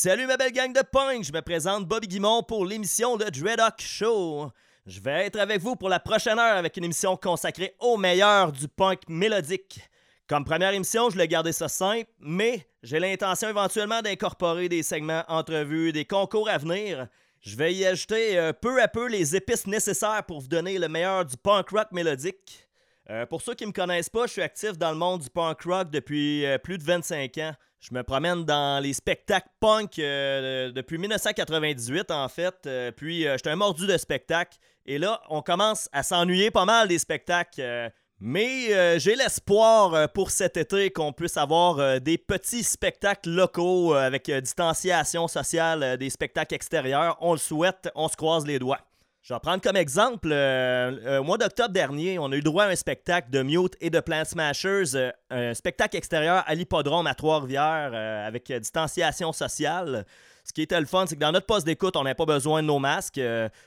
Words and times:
Salut 0.00 0.28
ma 0.28 0.36
belle 0.36 0.52
gang 0.52 0.72
de 0.72 0.80
punk, 0.80 1.24
je 1.24 1.32
me 1.32 1.42
présente 1.42 1.84
Bobby 1.84 2.06
Guimont 2.06 2.44
pour 2.44 2.64
l'émission 2.64 3.16
de 3.16 3.24
Dreadlock 3.24 3.80
Show. 3.80 4.48
Je 4.86 5.00
vais 5.00 5.26
être 5.26 5.40
avec 5.40 5.60
vous 5.60 5.74
pour 5.74 5.88
la 5.88 5.98
prochaine 5.98 6.38
heure 6.38 6.56
avec 6.56 6.76
une 6.76 6.84
émission 6.84 7.16
consacrée 7.16 7.74
au 7.80 7.96
meilleur 7.96 8.52
du 8.52 8.68
punk 8.68 9.00
mélodique. 9.08 9.80
Comme 10.28 10.44
première 10.44 10.72
émission, 10.72 11.10
je 11.10 11.18
l'ai 11.18 11.26
gardé 11.26 11.50
ça 11.50 11.66
simple, 11.66 12.08
mais 12.20 12.68
j'ai 12.84 13.00
l'intention 13.00 13.48
éventuellement 13.48 14.00
d'incorporer 14.00 14.68
des 14.68 14.84
segments 14.84 15.24
entrevues, 15.26 15.90
des 15.90 16.04
concours 16.04 16.48
à 16.48 16.58
venir. 16.58 17.08
Je 17.40 17.56
vais 17.56 17.74
y 17.74 17.84
ajouter 17.84 18.38
euh, 18.38 18.52
peu 18.52 18.80
à 18.80 18.86
peu 18.86 19.08
les 19.08 19.34
épices 19.34 19.66
nécessaires 19.66 20.22
pour 20.28 20.42
vous 20.42 20.48
donner 20.48 20.78
le 20.78 20.88
meilleur 20.88 21.24
du 21.24 21.36
punk 21.36 21.70
rock 21.70 21.88
mélodique. 21.90 22.68
Euh, 23.10 23.26
pour 23.26 23.42
ceux 23.42 23.54
qui 23.54 23.64
ne 23.64 23.70
me 23.70 23.72
connaissent 23.72 24.10
pas, 24.10 24.28
je 24.28 24.32
suis 24.32 24.42
actif 24.42 24.78
dans 24.78 24.92
le 24.92 24.96
monde 24.96 25.22
du 25.22 25.30
punk 25.30 25.60
rock 25.62 25.90
depuis 25.90 26.46
euh, 26.46 26.56
plus 26.56 26.78
de 26.78 26.84
25 26.84 27.36
ans. 27.38 27.54
Je 27.80 27.94
me 27.94 28.02
promène 28.02 28.44
dans 28.44 28.82
les 28.82 28.92
spectacles 28.92 29.48
punk 29.60 29.98
euh, 29.98 30.72
depuis 30.72 30.98
1998 30.98 32.10
en 32.10 32.28
fait. 32.28 32.68
puis 32.96 33.22
j'étais 33.22 33.50
un 33.50 33.56
mordu 33.56 33.86
de 33.86 33.96
spectacles. 33.96 34.58
Et 34.86 34.98
là, 34.98 35.20
on 35.28 35.42
commence 35.42 35.88
à 35.92 36.02
s'ennuyer 36.02 36.50
pas 36.50 36.64
mal 36.64 36.88
des 36.88 36.98
spectacles. 36.98 37.92
mais 38.20 38.98
j'ai 38.98 39.14
l'espoir 39.14 40.10
pour 40.12 40.30
cet 40.30 40.56
été 40.56 40.90
qu'on 40.90 41.12
puisse 41.12 41.36
avoir 41.36 42.00
des 42.00 42.18
petits 42.18 42.64
spectacles 42.64 43.30
locaux 43.30 43.94
avec 43.94 44.30
distanciation 44.30 45.28
sociale, 45.28 45.98
des 45.98 46.10
spectacles 46.10 46.54
extérieurs. 46.54 47.16
On 47.20 47.32
le 47.32 47.38
souhaite, 47.38 47.90
on 47.94 48.08
se 48.08 48.16
croise 48.16 48.46
les 48.46 48.58
doigts. 48.58 48.87
Je 49.22 49.34
vais 49.34 49.40
prendre 49.40 49.60
comme 49.60 49.76
exemple, 49.76 50.30
euh, 50.30 50.96
euh, 51.04 51.18
au 51.18 51.24
mois 51.24 51.38
d'octobre 51.38 51.70
dernier, 51.70 52.18
on 52.18 52.30
a 52.30 52.36
eu 52.36 52.40
droit 52.40 52.64
à 52.64 52.68
un 52.68 52.76
spectacle 52.76 53.30
de 53.30 53.42
Mute 53.42 53.74
et 53.80 53.90
de 53.90 54.00
Plant 54.00 54.24
Smashers, 54.24 54.94
euh, 54.94 55.10
un 55.30 55.54
spectacle 55.54 55.96
extérieur 55.96 56.44
à 56.46 56.54
l'hippodrome 56.54 57.06
à 57.06 57.14
Trois-Rivières 57.14 57.94
avec 57.94 58.50
distanciation 58.52 59.32
sociale. 59.32 60.06
Ce 60.48 60.52
qui 60.54 60.62
était 60.62 60.80
le 60.80 60.86
fun, 60.86 61.04
c'est 61.06 61.14
que 61.14 61.20
dans 61.20 61.30
notre 61.30 61.44
poste 61.44 61.66
d'écoute, 61.66 61.94
on 61.96 62.04
n'avait 62.04 62.14
pas 62.14 62.24
besoin 62.24 62.62
de 62.62 62.66
nos 62.66 62.78
masques. 62.78 63.20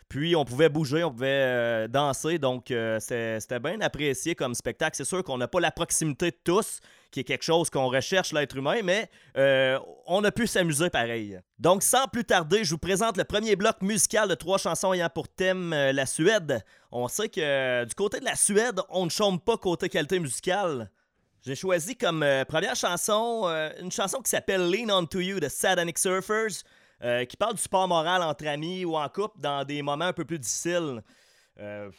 puis 0.10 0.36
on 0.36 0.44
pouvait 0.44 0.68
bouger, 0.68 1.04
on 1.04 1.12
pouvait 1.12 1.88
danser. 1.88 2.40
Donc 2.40 2.74
c'était 3.00 3.60
bien 3.60 3.80
apprécié 3.82 4.34
comme 4.34 4.56
spectacle. 4.56 4.96
C'est 4.98 5.06
sûr 5.06 5.24
qu'on 5.24 5.38
n'a 5.38 5.48
pas 5.48 5.60
la 5.60 5.70
proximité 5.70 6.32
de 6.32 6.38
tous 6.44 6.80
qui 7.12 7.20
est 7.20 7.24
quelque 7.24 7.44
chose 7.44 7.70
qu'on 7.70 7.88
recherche 7.88 8.32
l'être 8.32 8.56
humain, 8.56 8.80
mais 8.84 9.10
euh, 9.38 9.78
on 10.08 10.24
a 10.24 10.32
pu 10.32 10.48
s'amuser 10.48 10.90
pareil. 10.90 11.40
Donc 11.60 11.84
sans 11.84 12.08
plus 12.08 12.24
tarder, 12.24 12.64
je 12.64 12.72
vous 12.72 12.78
présente 12.78 13.18
le 13.18 13.26
premier 13.26 13.56
bloc 13.56 13.82
musical 13.82 14.30
de 14.30 14.36
trois 14.36 14.58
chansons 14.58 14.94
ayant 14.94 15.10
pour 15.10 15.28
thème 15.28 15.74
euh, 15.74 15.92
la 15.92 16.06
Suède. 16.06 16.64
On 16.92 17.08
sait 17.08 17.30
que 17.30 17.42
euh, 17.42 17.86
du 17.86 17.94
côté 17.94 18.20
de 18.20 18.26
la 18.26 18.36
Suède, 18.36 18.80
on 18.90 19.06
ne 19.06 19.10
chante 19.10 19.44
pas 19.44 19.58
côté 19.58 19.90
qualité 19.90 20.20
musicale. 20.20 20.90
J'ai 21.44 21.56
choisi 21.56 21.96
comme 21.96 22.26
première 22.48 22.76
chanson 22.76 23.46
une 23.80 23.92
chanson 23.92 24.20
qui 24.22 24.30
s'appelle 24.30 24.70
Lean 24.70 24.90
On 24.90 25.06
To 25.06 25.20
You 25.20 25.40
de 25.40 25.50
Satanic 25.50 25.98
Surfers, 25.98 26.64
qui 27.28 27.36
parle 27.38 27.56
du 27.56 27.62
sport 27.62 27.88
moral 27.88 28.22
entre 28.22 28.48
amis 28.48 28.86
ou 28.86 28.96
en 28.96 29.10
couple 29.10 29.40
dans 29.40 29.66
des 29.66 29.82
moments 29.82 30.06
un 30.06 30.14
peu 30.14 30.24
plus 30.24 30.38
difficiles. 30.38 31.02
Euh, 31.60 31.92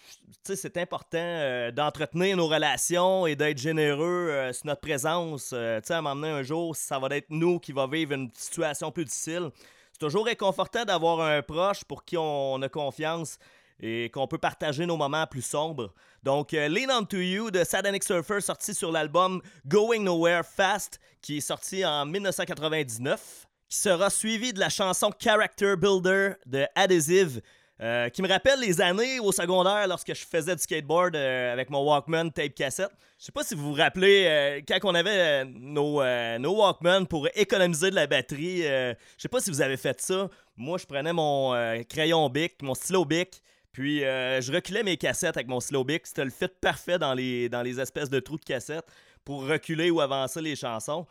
c'est 0.43 0.77
important 0.77 1.19
euh, 1.19 1.70
d'entretenir 1.70 2.37
nos 2.37 2.48
relations 2.48 3.27
et 3.27 3.37
d'être 3.37 3.59
généreux 3.59 4.29
euh, 4.31 4.53
sur 4.53 4.67
notre 4.67 4.81
présence. 4.81 5.53
à 5.53 5.81
un 5.89 6.01
moment 6.01 6.17
donné, 6.17 6.29
un 6.29 6.43
jour, 6.43 6.75
ça 6.75 6.98
va 6.98 7.15
être 7.17 7.29
nous 7.31 7.61
qui 7.61 7.73
va 7.73 7.87
vivre 7.87 8.13
une 8.13 8.31
situation 8.35 8.91
plus 8.91 9.05
difficile. 9.05 9.51
C'est 9.93 10.01
toujours 10.01 10.25
réconfortant 10.25 10.85
d'avoir 10.85 11.20
un 11.20 11.43
proche 11.43 11.85
pour 11.85 12.05
qui 12.05 12.17
on, 12.17 12.61
a 12.61 12.69
confiance 12.69 13.39
et 13.83 14.11
qu'on 14.11 14.27
peut 14.27 14.39
partager 14.39 14.87
nos 14.87 14.97
moments 14.97 15.27
plus 15.27 15.43
sombres. 15.43 15.93
Donc, 16.23 16.53
Lean 16.53 16.89
On 16.91 17.05
To 17.05 17.17
You 17.17 17.51
de 17.51 17.65
Sadanic 17.65 18.05
Surfer, 18.05 18.41
sorti 18.41 18.75
sur 18.75 18.93
l'album 18.93 19.43
Going 19.67 20.01
Nowhere 20.01 20.45
Fast, 20.45 21.01
qui 21.20 21.39
est 21.39 21.41
sorti 21.41 21.85
en 21.85 22.07
1999, 22.07 23.47
qui 23.69 23.77
sera 23.77 24.11
suivi 24.11 24.53
de 24.53 24.61
la 24.61 24.69
chanson 24.69 25.11
Character 25.19 25.77
Builder 25.77 26.35
de 26.47 26.67
Adhesive, 26.75 27.41
euh, 27.81 28.09
qui 28.11 28.23
me 28.23 28.29
rappelle 28.29 28.61
les 28.61 28.81
années 28.81 29.19
au 29.19 29.33
secondaire 29.33 29.89
lorsque 29.89 30.15
je 30.15 30.25
faisais 30.25 30.55
du 30.55 30.63
skateboard 30.63 31.17
euh, 31.17 31.53
avec 31.53 31.69
mon 31.69 31.83
Walkman 31.83 32.31
tape 32.31 32.55
cassette. 32.55 32.91
Je 33.19 33.25
sais 33.25 33.33
pas 33.33 33.42
si 33.42 33.55
vous 33.57 33.71
vous 33.71 33.75
rappelez 33.75 34.27
euh, 34.27 34.61
quand 34.69 34.79
on 34.85 34.95
avait 34.95 35.45
nos, 35.47 36.01
nos, 36.39 36.55
Walkman 36.55 37.07
pour 37.07 37.29
économiser 37.35 37.91
de 37.91 37.97
la 37.97 38.07
batterie. 38.07 38.63
je 38.63 38.95
sais 39.17 39.29
pas 39.29 39.41
si 39.41 39.51
vous 39.51 39.63
avez 39.63 39.77
fait 39.77 40.01
ça. 40.01 40.29
Moi, 40.57 40.79
je 40.79 40.87
prenais 40.87 41.13
mon 41.13 41.55
crayon 41.89 42.29
bic, 42.29 42.63
mon 42.63 42.75
stylo 42.75 43.05
bic, 43.05 43.42
puis 43.73 44.01
je 44.01 44.53
reculais 44.53 44.83
mes 44.83 44.97
cassettes 44.97 45.37
avec 45.37 45.49
mon 45.49 45.61
stylo 45.61 45.85
bic. 45.85 46.07
C'était 46.07 46.25
le 46.25 46.31
fit 46.31 46.49
parfait 46.61 46.99
dans 46.99 47.15
les, 47.15 47.49
dans 47.49 47.63
les 47.63 47.81
espèces 47.81 48.11
de 48.11 48.21
trous 48.21 48.39
de 48.39 48.45
cassettes 48.45 48.87
pour 49.25 49.47
reculer 49.47 49.91
ou 49.91 50.01
avancer 50.01 50.41
les 50.41 50.57
chansons. 50.57 51.07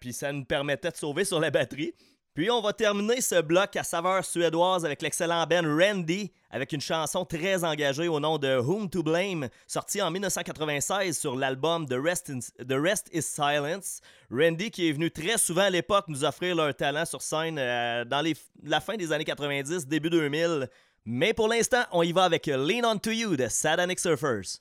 puis 0.00 0.12
ça 0.12 0.32
nous 0.32 0.44
permettait 0.44 0.90
de 0.90 0.96
sauver 0.96 1.24
sur 1.24 1.40
la 1.40 1.50
batterie. 1.50 1.94
Puis 2.34 2.50
on 2.50 2.62
va 2.62 2.72
terminer 2.72 3.20
ce 3.20 3.42
bloc 3.42 3.76
à 3.76 3.82
saveur 3.82 4.24
suédoise 4.24 4.86
avec 4.86 5.02
l'excellent 5.02 5.44
Ben 5.46 5.66
Randy, 5.66 6.32
avec 6.50 6.72
une 6.72 6.80
chanson 6.80 7.26
très 7.26 7.62
engagée 7.62 8.08
au 8.08 8.20
nom 8.20 8.38
de 8.38 8.56
Whom 8.56 8.88
to 8.88 9.02
Blame, 9.02 9.50
sortie 9.66 10.00
en 10.00 10.10
1996 10.10 11.18
sur 11.18 11.36
l'album 11.36 11.86
The, 11.86 11.96
Rest 12.02 13.10
is 13.12 13.20
Silence. 13.20 14.00
Randy 14.30 14.70
qui 14.70 14.88
est 14.88 14.92
venu 14.92 15.10
très 15.10 15.36
souvent 15.36 15.64
à 15.64 15.70
l'époque 15.70 16.06
nous 16.08 16.24
offrir 16.24 16.56
leur 16.56 16.74
talent 16.74 17.04
sur 17.04 17.20
scène 17.20 17.58
euh, 17.58 18.06
dans 18.06 18.24
la 18.64 18.80
fin 18.80 18.96
des 18.96 19.12
années 19.12 19.26
90, 19.26 19.86
début 19.86 20.08
2000. 20.08 20.70
Mais 21.04 21.34
pour 21.34 21.48
l'instant, 21.48 21.82
on 21.90 22.02
y 22.02 22.12
va 22.12 22.22
avec 22.22 22.46
Lean 22.46 22.84
On 22.84 22.96
To 22.96 23.10
You 23.10 23.36
de 23.36 23.48
Satanic 23.48 23.98
Surfers. 23.98 24.56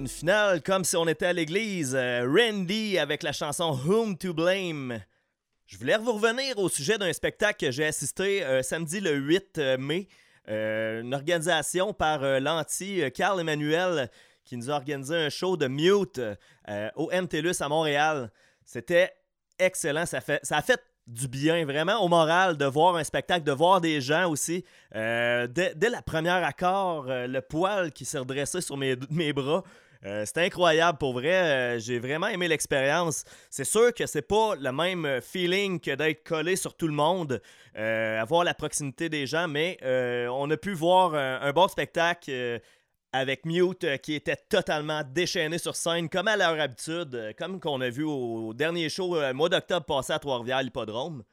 Une 0.00 0.08
finale 0.08 0.62
comme 0.62 0.82
si 0.82 0.96
on 0.96 1.06
était 1.06 1.26
à 1.26 1.34
l'église. 1.34 1.94
Euh, 1.94 2.26
Randy 2.26 2.98
avec 2.98 3.22
la 3.22 3.32
chanson 3.32 3.78
Whom 3.84 4.16
to 4.16 4.32
Blame. 4.32 4.98
Je 5.66 5.76
voulais 5.76 5.98
vous 5.98 6.14
revenir 6.14 6.56
au 6.56 6.70
sujet 6.70 6.96
d'un 6.96 7.12
spectacle 7.12 7.66
que 7.66 7.70
j'ai 7.70 7.84
assisté 7.84 8.42
euh, 8.42 8.62
samedi 8.62 9.00
le 9.00 9.14
8 9.16 9.58
euh, 9.58 9.76
mai. 9.76 10.08
une 10.48 11.12
organisation 11.12 11.92
par 11.92 12.22
l'anti 12.40 13.02
Carl 13.14 13.38
Emmanuel 13.40 14.08
qui 14.42 14.56
nous 14.56 14.70
a 14.70 14.76
organisé 14.76 15.14
un 15.14 15.28
show 15.28 15.58
de 15.58 15.68
mute 15.68 16.18
au 16.96 17.10
MTLUS 17.12 17.60
à 17.60 17.68
Montréal. 17.68 18.32
C'était 18.64 19.12
excellent. 19.58 20.06
Ça, 20.06 20.22
fait, 20.22 20.40
ça 20.42 20.56
a 20.56 20.62
fait 20.62 20.80
du 21.06 21.28
bien 21.28 21.66
vraiment 21.66 22.02
au 22.02 22.08
moral 22.08 22.56
de 22.56 22.64
voir 22.64 22.96
un 22.96 23.04
spectacle, 23.04 23.44
de 23.44 23.52
voir 23.52 23.82
des 23.82 24.00
gens 24.00 24.30
aussi. 24.30 24.64
dès, 24.94 25.74
la 25.90 26.00
première 26.00 26.42
accord, 26.42 27.04
le 27.06 27.40
poil 27.40 27.92
qui 27.92 28.06
s'est 28.06 28.18
redressé 28.18 28.62
sur 28.62 28.78
mes 28.78 29.32
bras. 29.34 29.62
Euh, 30.06 30.24
c'était 30.24 30.46
incroyable 30.46 30.98
pour 30.98 31.12
vrai. 31.12 31.34
Euh, 31.34 31.78
j'ai 31.78 31.98
vraiment 31.98 32.28
aimé 32.28 32.48
l'expérience. 32.48 33.24
C'est 33.50 33.64
sûr 33.64 33.92
que 33.92 34.06
c'est 34.06 34.22
pas 34.22 34.54
le 34.56 34.72
même 34.72 35.20
feeling 35.20 35.78
que 35.78 35.94
d'être 35.94 36.24
collé 36.24 36.56
sur 36.56 36.74
tout 36.74 36.86
le 36.86 36.94
monde, 36.94 37.40
euh, 37.76 38.20
avoir 38.20 38.44
la 38.44 38.54
proximité 38.54 39.08
des 39.08 39.26
gens, 39.26 39.48
mais 39.48 39.78
on 40.30 40.50
a 40.50 40.56
pu 40.56 40.72
voir 40.72 41.14
un, 41.14 41.52
bon 41.52 41.68
spectacle 41.68 42.60
avec 43.12 43.44
Mute 43.44 44.00
qui 44.02 44.14
était 44.14 44.36
totalement 44.36 45.02
déchaîné 45.04 45.58
sur 45.58 45.76
scène, 45.76 46.08
comme 46.08 46.28
à 46.28 46.36
leur 46.36 46.58
habitude, 46.60 47.34
comme 47.36 47.60
qu'on 47.60 47.80
a 47.80 47.90
vu 47.90 48.04
au, 48.04 48.54
dernier 48.54 48.88
show 48.88 49.16
mois 49.34 49.48
d'octobre 49.48 49.84
passé 49.84 50.12
à 50.12 50.18
Trois-Rivières, 50.18 50.62
l'hippodrome. 50.62 51.24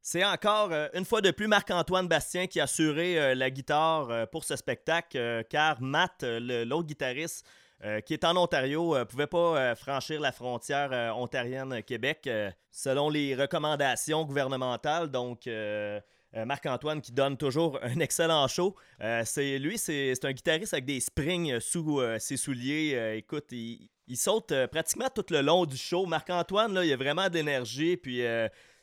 C'est 0.00 0.24
encore 0.24 0.70
une 0.94 1.04
fois 1.04 1.20
de 1.20 1.32
plus 1.32 1.48
Marc-Antoine 1.48 2.06
Bastien 2.06 2.46
qui 2.46 2.60
a 2.60 2.64
assuré 2.64 3.34
la 3.34 3.50
guitare 3.50 4.28
pour 4.30 4.44
ce 4.44 4.54
spectacle, 4.56 5.44
car 5.50 5.82
Matt, 5.82 6.22
l'autre 6.22 6.86
guitariste, 6.86 7.44
euh, 7.84 8.00
qui 8.00 8.14
est 8.14 8.24
en 8.24 8.36
Ontario, 8.38 8.94
ne 8.94 9.00
euh, 9.00 9.04
pouvait 9.04 9.26
pas 9.26 9.58
euh, 9.58 9.74
franchir 9.74 10.18
la 10.18 10.32
frontière 10.32 11.14
ontarienne-Québec 11.16 12.28
selon 12.70 13.10
les 13.10 13.34
recommandations 13.34 14.24
gouvernementales. 14.24 15.10
Donc, 15.10 15.48
Marc-Antoine 16.34 17.02
qui 17.02 17.12
donne 17.12 17.36
toujours 17.36 17.78
un 17.82 18.00
excellent 18.00 18.48
show. 18.48 18.76
c'est 19.24 19.58
lui, 19.58 19.76
c'est 19.76 20.24
un 20.24 20.32
guitariste 20.32 20.72
avec 20.72 20.86
des 20.86 21.00
springs 21.00 21.60
sous 21.60 22.00
ses 22.18 22.36
souliers. 22.38 23.16
écoute, 23.18 23.52
il, 23.52 24.16
saute 24.16 24.54
pratiquement 24.68 25.08
tout 25.14 25.26
le 25.30 25.42
long 25.42 25.66
du 25.66 25.76
show. 25.76 26.06
Marc-Antoine, 26.06 26.80
il 26.82 26.92
a 26.92 26.96
vraiment 26.96 27.28
d'énergie. 27.28 27.98
Puis 27.98 28.22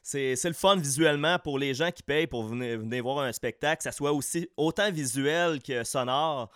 c'est 0.03 0.43
le 0.43 0.53
fun 0.53 0.75
visuellement 0.75 1.39
pour 1.39 1.57
les 1.57 1.73
gens 1.73 1.89
qui 1.89 2.03
payent 2.03 2.27
pour 2.27 2.43
venir, 2.43 2.79
venir, 2.79 3.03
voir 3.03 3.19
un 3.19 3.31
spectacle, 3.31 3.81
ça 3.81 3.91
soit 3.91 4.11
aussi 4.11 4.49
autant 4.55 4.91
visuel 4.91 5.61
que 5.63 5.83
sonore. 5.83 6.51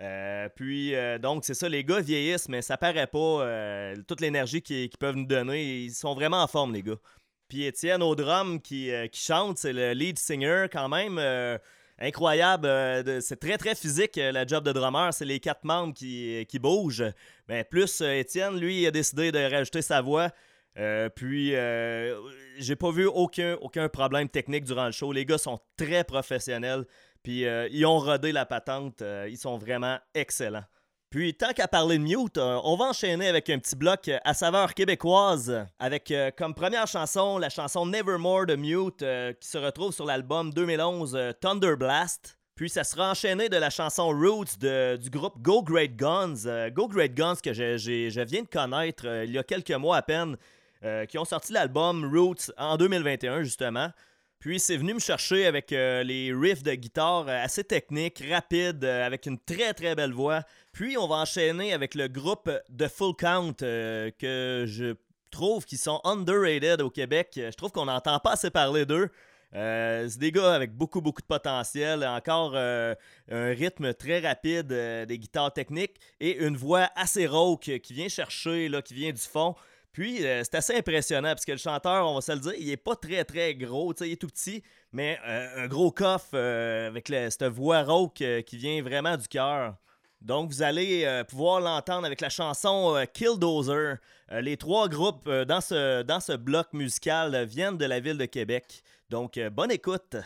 Euh, 0.00 0.48
puis, 0.54 0.94
euh, 0.94 1.18
donc, 1.18 1.44
c'est 1.44 1.54
ça, 1.54 1.68
les 1.68 1.84
gars 1.84 2.00
vieillissent, 2.00 2.48
mais 2.48 2.62
ça 2.62 2.76
paraît 2.76 3.06
pas. 3.06 3.18
Euh, 3.18 3.94
toute 4.08 4.20
l'énergie 4.20 4.62
qu'ils 4.62 4.88
peuvent 4.98 5.16
nous 5.16 5.26
donner, 5.26 5.84
ils 5.84 5.92
sont 5.92 6.14
vraiment 6.14 6.42
en 6.42 6.46
forme, 6.46 6.72
les 6.72 6.82
gars. 6.82 6.98
Puis 7.48 7.64
Étienne 7.64 8.02
au 8.02 8.14
drum 8.14 8.60
qui, 8.60 8.90
chante, 9.12 9.58
c'est 9.58 9.72
le 9.72 9.92
lead 9.92 10.18
singer 10.18 10.66
quand 10.72 10.88
même. 10.88 11.18
incroyable. 11.98 12.68
c'est 13.20 13.40
très, 13.40 13.58
très 13.58 13.74
physique, 13.74 14.16
la 14.16 14.46
job 14.46 14.64
de 14.64 14.70
drummer. 14.72 15.12
C'est 15.12 15.24
les 15.24 15.40
quatre 15.40 15.64
membres 15.64 15.92
qui, 15.92 16.46
qui 16.48 16.60
bougent. 16.60 17.04
Mais 17.48 17.64
plus 17.64 18.02
Étienne, 18.02 18.56
lui, 18.56 18.86
a 18.86 18.92
décidé 18.92 19.32
de 19.32 19.40
rajouter 19.40 19.82
sa 19.82 20.00
voix. 20.00 20.30
puis, 21.16 21.50
j'ai 22.58 22.76
pas 22.76 22.92
vu 22.92 23.06
aucun, 23.06 23.54
aucun 23.60 23.88
problème 23.88 24.28
technique 24.28 24.62
durant 24.64 24.86
le 24.86 24.92
show. 24.92 25.12
Les 25.12 25.26
gars 25.26 25.38
sont 25.38 25.58
très 25.76 26.04
professionnels. 26.04 26.84
Puis, 27.22 27.44
ils 27.70 27.86
ont 27.86 27.98
rodé 27.98 28.32
la 28.32 28.46
patente. 28.46 29.02
ils 29.28 29.38
sont 29.38 29.58
vraiment 29.58 29.98
excellents. 30.14 30.64
Puis, 31.10 31.34
tant 31.34 31.52
qu'à 31.52 31.66
parler 31.66 31.98
de 31.98 32.04
Mute, 32.04 32.38
euh, 32.38 32.60
on 32.62 32.76
va 32.76 32.84
enchaîner 32.84 33.26
avec 33.26 33.50
un 33.50 33.58
petit 33.58 33.74
bloc 33.74 34.08
à 34.22 34.32
saveur 34.32 34.74
québécoise, 34.74 35.66
avec 35.80 36.12
euh, 36.12 36.30
comme 36.30 36.54
première 36.54 36.86
chanson 36.86 37.36
la 37.36 37.48
chanson 37.48 37.84
Nevermore 37.84 38.46
de 38.46 38.54
Mute, 38.54 39.02
euh, 39.02 39.32
qui 39.32 39.48
se 39.48 39.58
retrouve 39.58 39.92
sur 39.92 40.06
l'album 40.06 40.52
2011 40.52 41.18
Thunder 41.40 41.74
Blast. 41.76 42.38
Puis 42.54 42.70
ça 42.70 42.84
sera 42.84 43.10
enchaîné 43.10 43.48
de 43.48 43.56
la 43.56 43.70
chanson 43.70 44.10
Roots 44.10 44.56
du 44.60 45.10
groupe 45.10 45.42
Go 45.42 45.64
Great 45.64 45.96
Guns. 45.96 46.44
Go 46.70 46.86
Great 46.86 47.14
Guns 47.14 47.36
que 47.42 47.52
je 47.52 48.20
viens 48.22 48.42
de 48.42 48.48
connaître 48.48 49.24
il 49.24 49.32
y 49.32 49.38
a 49.38 49.42
quelques 49.42 49.70
mois 49.72 49.96
à 49.96 50.02
peine, 50.02 50.36
qui 51.08 51.16
ont 51.16 51.24
sorti 51.24 51.54
l'album 51.54 52.04
Roots 52.14 52.52
en 52.58 52.76
2021 52.76 53.42
justement. 53.44 53.88
Puis 54.40 54.58
c'est 54.58 54.78
venu 54.78 54.94
me 54.94 54.98
chercher 54.98 55.44
avec 55.46 55.70
euh, 55.70 56.02
les 56.02 56.32
riffs 56.32 56.62
de 56.62 56.72
guitare 56.72 57.28
euh, 57.28 57.44
assez 57.44 57.62
techniques, 57.62 58.24
rapides, 58.26 58.82
euh, 58.82 59.06
avec 59.06 59.26
une 59.26 59.38
très 59.38 59.74
très 59.74 59.94
belle 59.94 60.14
voix. 60.14 60.44
Puis 60.72 60.96
on 60.96 61.06
va 61.06 61.16
enchaîner 61.16 61.74
avec 61.74 61.94
le 61.94 62.08
groupe 62.08 62.50
The 62.74 62.88
Full 62.88 63.16
Count 63.16 63.52
que 63.58 64.64
je 64.66 64.94
trouve 65.30 65.66
qu'ils 65.66 65.78
sont 65.78 66.00
underrated 66.04 66.80
au 66.80 66.88
Québec. 66.88 67.32
Je 67.36 67.54
trouve 67.54 67.70
qu'on 67.70 67.84
n'entend 67.84 68.18
pas 68.18 68.32
assez 68.32 68.48
parler 68.50 68.86
d'eux. 68.86 69.10
c'est 69.52 70.18
des 70.18 70.32
gars 70.32 70.54
avec 70.54 70.72
beaucoup 70.72 71.02
beaucoup 71.02 71.20
de 71.20 71.26
potentiel, 71.26 72.06
encore 72.06 72.56
un 72.56 72.94
rythme 73.30 73.92
très 73.94 74.20
rapide, 74.20 74.68
des 74.68 75.18
guitares 75.18 75.52
techniques 75.52 76.00
et 76.20 76.36
une 76.38 76.56
voix 76.56 76.88
assez 76.94 77.26
rauque 77.26 77.78
qui 77.82 77.92
vient 77.92 78.08
chercher, 78.08 78.68
là, 78.68 78.80
qui 78.80 78.94
vient 78.94 79.12
du 79.12 79.20
fond. 79.20 79.56
Puis, 79.92 80.24
euh, 80.24 80.42
c'est 80.44 80.54
assez 80.54 80.76
impressionnant 80.76 81.30
parce 81.30 81.44
que 81.44 81.52
le 81.52 81.58
chanteur, 81.58 82.08
on 82.08 82.14
va 82.14 82.20
se 82.20 82.32
le 82.32 82.38
dire, 82.38 82.54
il 82.58 82.70
est 82.70 82.76
pas 82.76 82.94
très 82.94 83.24
très 83.24 83.54
gros, 83.54 83.92
il 84.00 84.12
est 84.12 84.20
tout 84.20 84.28
petit, 84.28 84.62
mais 84.92 85.18
euh, 85.26 85.64
un 85.64 85.66
gros 85.66 85.90
coffre 85.90 86.30
euh, 86.34 86.86
avec 86.88 87.08
cette 87.08 87.44
voix 87.44 87.82
rauque 87.82 88.22
qui 88.46 88.56
vient 88.56 88.82
vraiment 88.82 89.16
du 89.16 89.26
cœur. 89.26 89.74
Donc, 90.20 90.50
vous 90.50 90.62
allez 90.62 91.22
pouvoir 91.28 91.60
l'entendre 91.60 92.04
avec 92.04 92.20
la 92.20 92.28
chanson 92.28 93.06
Killdozer. 93.14 93.94
les 94.30 94.58
trois 94.58 94.86
groupes 94.86 95.26
dans, 95.30 95.62
ce, 95.62 96.02
dans 96.02 96.20
ce 96.20 96.32
bloc 96.32 96.74
musical 96.74 97.46
viennent 97.46 97.78
de 97.78 97.86
la 97.86 98.00
ville 98.00 98.18
de 98.18 98.26
Québec. 98.26 98.82
Donc, 99.08 99.40
bonne 99.50 99.70
écoute! 99.70 100.16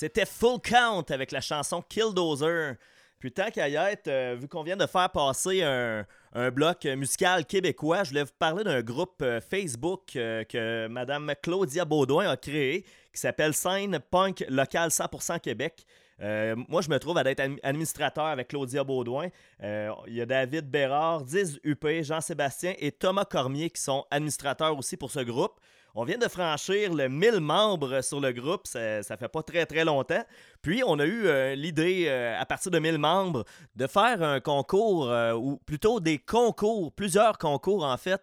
C'était 0.00 0.26
Full 0.26 0.60
Count 0.60 1.06
avec 1.08 1.32
la 1.32 1.40
chanson 1.40 1.82
Killdozer. 1.82 2.74
Puis 3.18 3.32
tant 3.32 3.50
qu'à 3.50 3.68
y 3.68 3.74
être, 3.74 4.06
euh, 4.06 4.36
vu 4.40 4.46
qu'on 4.46 4.62
vient 4.62 4.76
de 4.76 4.86
faire 4.86 5.10
passer 5.10 5.64
un, 5.64 6.06
bloc 6.52 6.84
musical 6.84 7.44
québécois, 7.44 8.04
je 8.04 8.10
voulais 8.10 8.22
vous 8.22 8.30
parler 8.38 8.62
d'un 8.62 8.80
groupe 8.80 9.20
euh, 9.22 9.40
Facebook 9.40 10.14
euh, 10.14 10.44
que 10.44 10.86
Madame 10.86 11.32
Claudia 11.42 11.84
Baudouin 11.84 12.30
a 12.30 12.36
créé 12.36 12.82
qui 13.12 13.20
s'appelle 13.20 13.52
Scène 13.54 13.98
Punk 14.08 14.44
Local 14.48 14.90
100% 14.90 15.40
Québec. 15.40 15.84
moi, 16.20 16.80
je 16.80 16.90
me 16.90 16.98
trouve 17.00 17.18
à 17.18 17.24
être 17.28 17.42
administrateur 17.64 18.26
avec 18.26 18.46
Claudia 18.46 18.84
Baudouin. 18.84 19.30
Il 19.60 20.14
y 20.14 20.20
a 20.20 20.26
David 20.26 20.70
Bérard, 20.70 21.24
Diz 21.24 21.58
UP, 21.64 21.84
Jean-Sébastien 22.02 22.74
et 22.78 22.92
Thomas 22.92 23.24
Cormier 23.24 23.68
qui 23.70 23.82
sont 23.82 24.04
administrateurs 24.12 24.78
aussi 24.78 24.96
pour 24.96 25.10
ce 25.10 25.20
groupe. 25.20 25.58
On 25.94 26.04
vient 26.04 26.18
de 26.18 26.28
franchir 26.28 26.92
le 26.92 27.08
1000 27.08 27.40
membres 27.40 28.02
sur 28.02 28.20
le 28.20 28.32
groupe, 28.32 28.66
ça, 28.66 29.02
ça 29.02 29.16
fait 29.16 29.28
pas 29.28 29.42
très 29.42 29.66
très 29.66 29.84
longtemps. 29.84 30.22
Puis 30.62 30.82
on 30.86 30.98
a 30.98 31.06
eu 31.06 31.26
euh, 31.26 31.54
l'idée, 31.54 32.04
euh, 32.08 32.38
à 32.38 32.44
partir 32.46 32.70
de 32.70 32.78
1000 32.78 32.98
membres, 32.98 33.44
de 33.74 33.86
faire 33.86 34.22
un 34.22 34.40
concours, 34.40 35.10
euh, 35.10 35.32
ou 35.32 35.56
plutôt 35.56 35.98
des 35.98 36.18
concours, 36.18 36.92
plusieurs 36.92 37.38
concours 37.38 37.84
en 37.84 37.96
fait, 37.96 38.20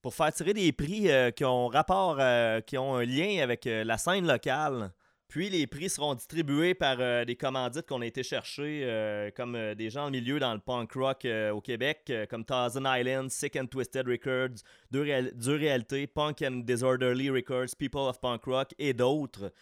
pour 0.00 0.14
faire 0.14 0.32
tirer 0.32 0.54
des 0.54 0.72
prix 0.72 1.10
qui 1.34 1.44
ont 1.44 1.66
rapport, 1.66 2.20
qui 2.64 2.78
ont 2.78 2.94
un 2.94 3.04
lien 3.04 3.42
avec 3.42 3.64
la 3.64 3.98
scène 3.98 4.28
locale. 4.28 4.92
Puis 5.28 5.50
les 5.50 5.66
prix 5.66 5.90
seront 5.90 6.14
distribués 6.14 6.72
par 6.72 6.96
euh, 7.00 7.26
des 7.26 7.36
commandites 7.36 7.86
qu'on 7.86 8.00
a 8.00 8.06
été 8.06 8.22
chercher, 8.22 8.80
euh, 8.84 9.30
comme 9.36 9.56
euh, 9.56 9.74
des 9.74 9.90
gens 9.90 10.06
en 10.06 10.10
milieu 10.10 10.38
dans 10.38 10.54
le 10.54 10.58
punk 10.58 10.92
rock 10.92 11.26
au 11.52 11.60
Québec, 11.60 12.10
comme 12.30 12.46
Thousand 12.46 12.84
Island, 12.86 13.30
Sick 13.30 13.54
and 13.56 13.66
Twisted 13.66 14.08
Records, 14.08 14.62
Dur, 14.90 15.04
Réalité, 15.58 16.06
Punk 16.06 16.40
and 16.40 16.62
Disorderly 16.64 17.28
Records, 17.28 17.76
People 17.78 18.08
of 18.08 18.18
Punk 18.20 18.44
Rock 18.44 18.74
et 18.78 18.94
d'autres. 18.94 19.52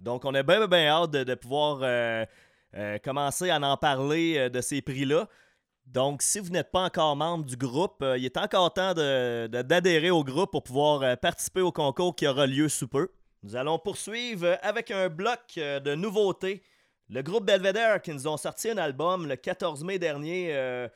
Donc 0.00 0.24
on 0.24 0.34
est 0.34 0.42
bien, 0.42 0.66
bien 0.66 0.88
hâte 0.88 1.12
de, 1.12 1.34
pouvoir 1.34 2.26
commencer 3.04 3.50
à 3.50 3.60
en 3.60 3.76
parler 3.76 4.50
de 4.50 4.60
ces 4.60 4.82
prix-là. 4.82 5.28
Donc, 5.86 6.22
si 6.22 6.38
vous 6.40 6.50
n'êtes 6.50 6.70
pas 6.70 6.84
encore 6.84 7.14
membre 7.16 7.44
du 7.44 7.56
groupe, 7.56 8.04
il 8.16 8.24
est 8.24 8.36
encore 8.36 8.72
temps 8.72 8.94
d'adhérer 8.94 10.10
au 10.10 10.24
groupe 10.24 10.50
pour 10.50 10.64
pouvoir 10.64 11.16
participer 11.18 11.60
au 11.60 11.70
concours 11.70 12.16
qui 12.16 12.26
aura 12.26 12.46
lieu 12.46 12.68
sous 12.68 12.88
peu. 12.88 13.08
Nous 13.44 13.56
allons 13.56 13.76
poursuivre 13.76 14.56
avec 14.62 14.92
un 14.92 15.08
bloc 15.08 15.40
euh, 15.58 15.80
de 15.80 15.96
nouveautés. 15.96 16.62
Le 17.10 17.22
groupe 17.22 17.44
Belvedere 17.44 18.00
qui 18.00 18.12
nous 18.12 18.28
ont 18.28 18.36
sorti 18.36 18.70
un 18.70 18.76
album 18.76 19.26
le 19.26 19.34
14 19.34 19.82
mai 19.82 19.98
dernier 19.98 20.50
euh, 20.52 20.86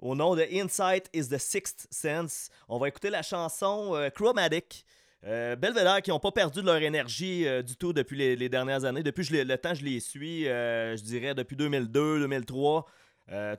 au 0.00 0.16
nom 0.16 0.34
de 0.34 0.44
Insight 0.52 1.08
is 1.14 1.28
the 1.28 1.38
Sixth 1.38 1.86
Sense. 1.92 2.50
On 2.68 2.80
va 2.80 2.88
écouter 2.88 3.08
la 3.08 3.22
chanson 3.22 3.94
euh, 3.94 4.10
Chromatic. 4.10 4.84
Belvedere 5.24 6.02
qui 6.02 6.10
n'ont 6.10 6.18
pas 6.18 6.32
perdu 6.32 6.62
de 6.62 6.66
leur 6.66 6.82
énergie 6.82 7.46
du 7.62 7.76
tout 7.76 7.92
depuis 7.92 8.34
les, 8.34 8.48
dernières 8.48 8.84
années. 8.84 9.04
Depuis 9.04 9.22
le 9.30 9.56
temps 9.56 9.72
je 9.72 9.84
les 9.84 10.00
suis, 10.00 10.46
je 10.46 11.00
dirais 11.00 11.32
depuis 11.32 11.54
2002-2003. 11.54 12.84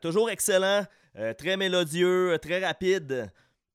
toujours 0.02 0.30
excellent, 0.30 0.86
très 1.38 1.56
mélodieux, 1.56 2.38
très 2.42 2.60
rapide. 2.60 3.32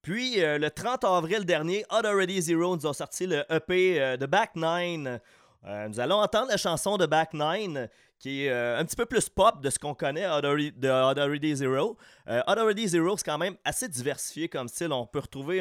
Puis, 0.09 0.43
euh, 0.43 0.57
le 0.57 0.71
30 0.71 1.05
avril 1.05 1.45
dernier, 1.45 1.85
Odd 1.91 2.07
Already 2.07 2.41
Zero 2.41 2.75
nous 2.75 2.87
ont 2.87 2.95
sorti 2.95 3.27
le 3.27 3.45
EP 3.51 4.01
euh, 4.01 4.17
de 4.17 4.25
Back 4.25 4.53
Nine. 4.57 5.21
Euh, 5.67 5.89
nous 5.89 6.01
allons 6.01 6.23
entendre 6.23 6.49
la 6.49 6.57
chanson 6.57 6.97
de 6.97 7.05
Back 7.05 7.35
Nine, 7.35 7.91
qui 8.19 8.45
est 8.45 8.51
un 8.51 8.85
petit 8.85 8.97
peu 8.97 9.07
plus 9.07 9.29
pop 9.29 9.63
de 9.63 9.71
ce 9.71 9.79
qu'on 9.79 9.95
connaît 9.95 10.23
de 10.23 10.89
Already 10.89 11.57
Zero. 11.57 11.97
Odd 12.27 12.59
Already 12.59 12.89
Zero, 12.89 13.17
c'est 13.17 13.25
quand 13.25 13.39
même 13.39 13.57
assez 13.65 13.89
diversifié 13.89 14.49
comme 14.49 14.69
style. 14.69 14.93
On 14.93 15.07
peut 15.07 15.21
retrouver 15.21 15.61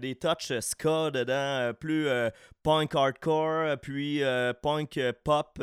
des 0.00 0.14
touches 0.14 0.58
ska 0.60 1.10
dedans, 1.10 1.72
plus 1.78 2.08
punk 2.62 2.94
hardcore, 2.94 3.78
puis 3.78 4.22
punk 4.62 5.00
pop. 5.24 5.62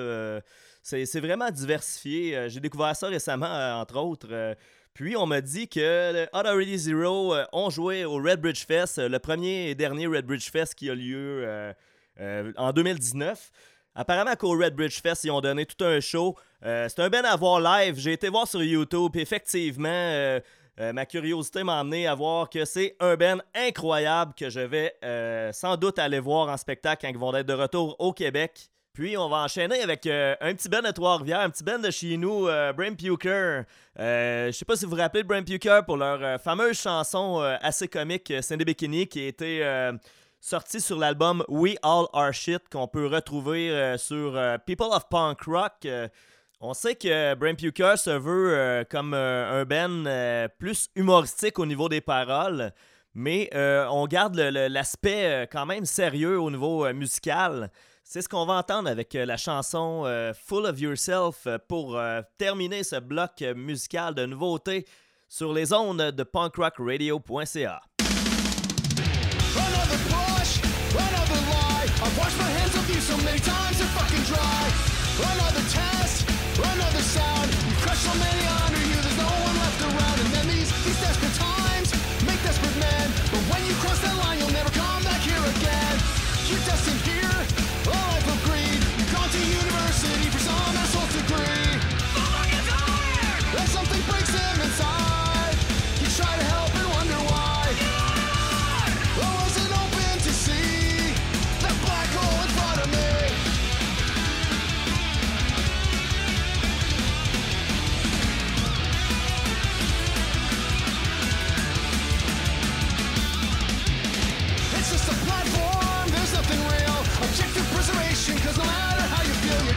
c'est 0.82 1.20
vraiment 1.20 1.52
diversifié. 1.52 2.50
J'ai 2.50 2.60
découvert 2.60 2.96
ça 2.96 3.08
récemment, 3.08 3.80
entre 3.80 3.98
autres. 3.98 4.56
Puis 4.94 5.16
on 5.16 5.26
m'a 5.26 5.42
dit 5.42 5.68
que 5.68 6.28
Already 6.34 6.78
Zero 6.78 7.34
euh, 7.34 7.46
ont 7.54 7.70
joué 7.70 8.04
au 8.04 8.16
Red 8.16 8.42
Bridge 8.42 8.66
Fest, 8.66 9.00
euh, 9.00 9.08
le 9.08 9.20
premier 9.20 9.70
et 9.70 9.76
dernier 9.76 10.06
Red 10.08 10.26
Bridge 10.26 10.50
Fest 10.50 10.76
qui 10.76 10.90
a 10.90 10.96
lieu 10.96 11.44
euh, 12.20 12.54
en 12.58 12.74
2019. 12.74 13.52
Apparemment 13.96 14.36
qu'au 14.36 14.52
Red 14.52 14.76
Bridge 14.76 15.02
Fest, 15.02 15.24
ils 15.24 15.32
ont 15.32 15.42
donné 15.42 15.66
tout 15.66 15.84
un 15.84 16.00
show. 16.00 16.36
c'est 16.62 17.00
un 17.00 17.10
ben 17.10 17.26
à 17.26 17.36
voir 17.36 17.60
live. 17.60 17.96
J'ai 17.98 18.14
été 18.14 18.30
voir 18.30 18.48
sur 18.48 18.64
YouTube. 18.64 19.16
Effectivement, 19.16 20.40
ma 20.78 21.06
curiosité 21.06 21.64
m'a 21.64 21.80
amené 21.80 22.08
à 22.08 22.16
voir 22.16 22.50
que 22.50 22.64
c'est 22.64 22.96
un 23.00 23.16
ben 23.16 23.42
incroyable 23.54 24.34
que 24.34 24.50
je 24.50 24.62
vais 24.62 24.96
sans 25.52 25.76
doute 25.76 26.00
aller 26.00 26.20
voir 26.20 26.48
en 26.48 26.58
spectacle 26.58 27.06
quand 27.06 27.12
ils 27.12 27.18
vont 27.18 27.36
être 27.36 27.48
de 27.48 27.54
retour 27.54 27.96
au 28.00 28.14
Québec. 28.14 28.72
Puis 28.94 29.16
on 29.18 29.30
va 29.30 29.38
enchaîner 29.38 29.82
avec 29.82 30.06
euh, 30.06 30.36
un 30.42 30.54
petit 30.54 30.68
band 30.68 30.82
de 30.82 30.92
Trois-Rivières, 30.92 31.40
un 31.40 31.50
petit 31.50 31.64
band 31.64 31.80
de 31.80 31.90
chez 31.90 32.18
nous, 32.18 32.48
euh, 32.48 32.74
Brain 32.74 32.94
Puker. 32.94 33.64
Euh, 33.98 34.48
je 34.48 34.52
sais 34.52 34.66
pas 34.66 34.76
si 34.76 34.84
vous 34.84 34.92
vous 34.92 34.98
rappelez 34.98 35.24
de 35.24 35.28
Brain 35.30 35.44
Puker 35.44 35.80
pour 35.86 35.96
leur 35.96 36.42
fameuse 36.42 36.78
chanson 36.78 37.40
assez 37.62 37.88
comique 37.88 38.34
Cindy 38.42 38.66
Bikini 38.66 39.08
qui 39.08 39.22
a 39.22 39.28
été 39.28 39.92
sortie 40.42 40.82
sur 40.82 40.98
l'album 40.98 41.46
We 41.48 41.78
All 41.84 42.08
Are 42.12 42.34
Shit 42.34 42.68
qu'on 42.70 42.88
peut 42.88 43.08
retrouver 43.08 43.96
sur 43.98 44.34
People 44.66 44.90
of 44.92 45.08
Punk 45.08 45.44
Rock. 45.44 45.88
on 46.60 46.74
sait 46.74 46.96
que 46.96 47.36
Brain 47.36 47.56
Puker 47.56 47.94
se 47.96 48.10
veut 48.10 48.84
comme 48.90 49.14
un 49.14 49.64
band 49.64 50.50
plus 50.58 50.90
humoristique 50.96 51.60
au 51.60 51.66
niveau 51.66 51.88
des 51.88 52.02
paroles, 52.02 52.74
mais 53.14 53.50
on 53.54 54.06
garde 54.08 54.36
l'aspect 54.36 55.48
quand 55.52 55.66
même 55.66 55.86
sérieux 55.86 56.40
au 56.40 56.52
niveau 56.52 56.92
musical. 56.92 57.70
C'est 58.14 58.22
ce 58.22 58.28
qu'on 58.28 58.46
va 58.46 58.56
entendre 58.56 58.90
avec 58.90 59.16
euh, 59.16 59.26
la 59.26 59.38
chanson 59.38 60.04
euh, 60.06 60.34
Full 60.34 60.66
of 60.66 60.78
Yourself 60.82 61.48
euh, 61.48 61.58
pour 61.70 61.98
terminer 62.38 62.84
ce 62.84 62.98
bloc 62.98 63.42
musical 63.56 64.14
de 64.16 64.26
nouveautés 64.26 64.86
sur 65.30 65.54
les 65.54 65.72
ondes 65.72 66.12
de 66.12 66.24
punkrockradio.ca. 66.24 67.82
fucking 73.96 74.24
dry. 74.24 74.64
Another 75.36 75.64
test, 75.70 76.28
another 76.58 77.04
sound. 77.04 77.48
You 77.68 77.76
crush 77.84 78.00
so 78.00 78.14
many 78.16 78.44
under 78.64 78.82
you, 78.90 78.98
there's 79.04 79.18
no 79.18 79.28
one 79.28 79.56
left 79.60 79.82
around. 79.82 80.18
And 80.24 80.30
then 80.34 80.48
these, 80.48 80.72
these 80.86 81.00
desperate 81.02 81.36
times 81.36 81.92
make 82.26 82.42
desperate 82.44 82.78
men. 82.80 83.08
But 83.32 83.42
when 83.52 83.62
you 83.68 83.76
cross 83.84 84.00
that 84.02 84.11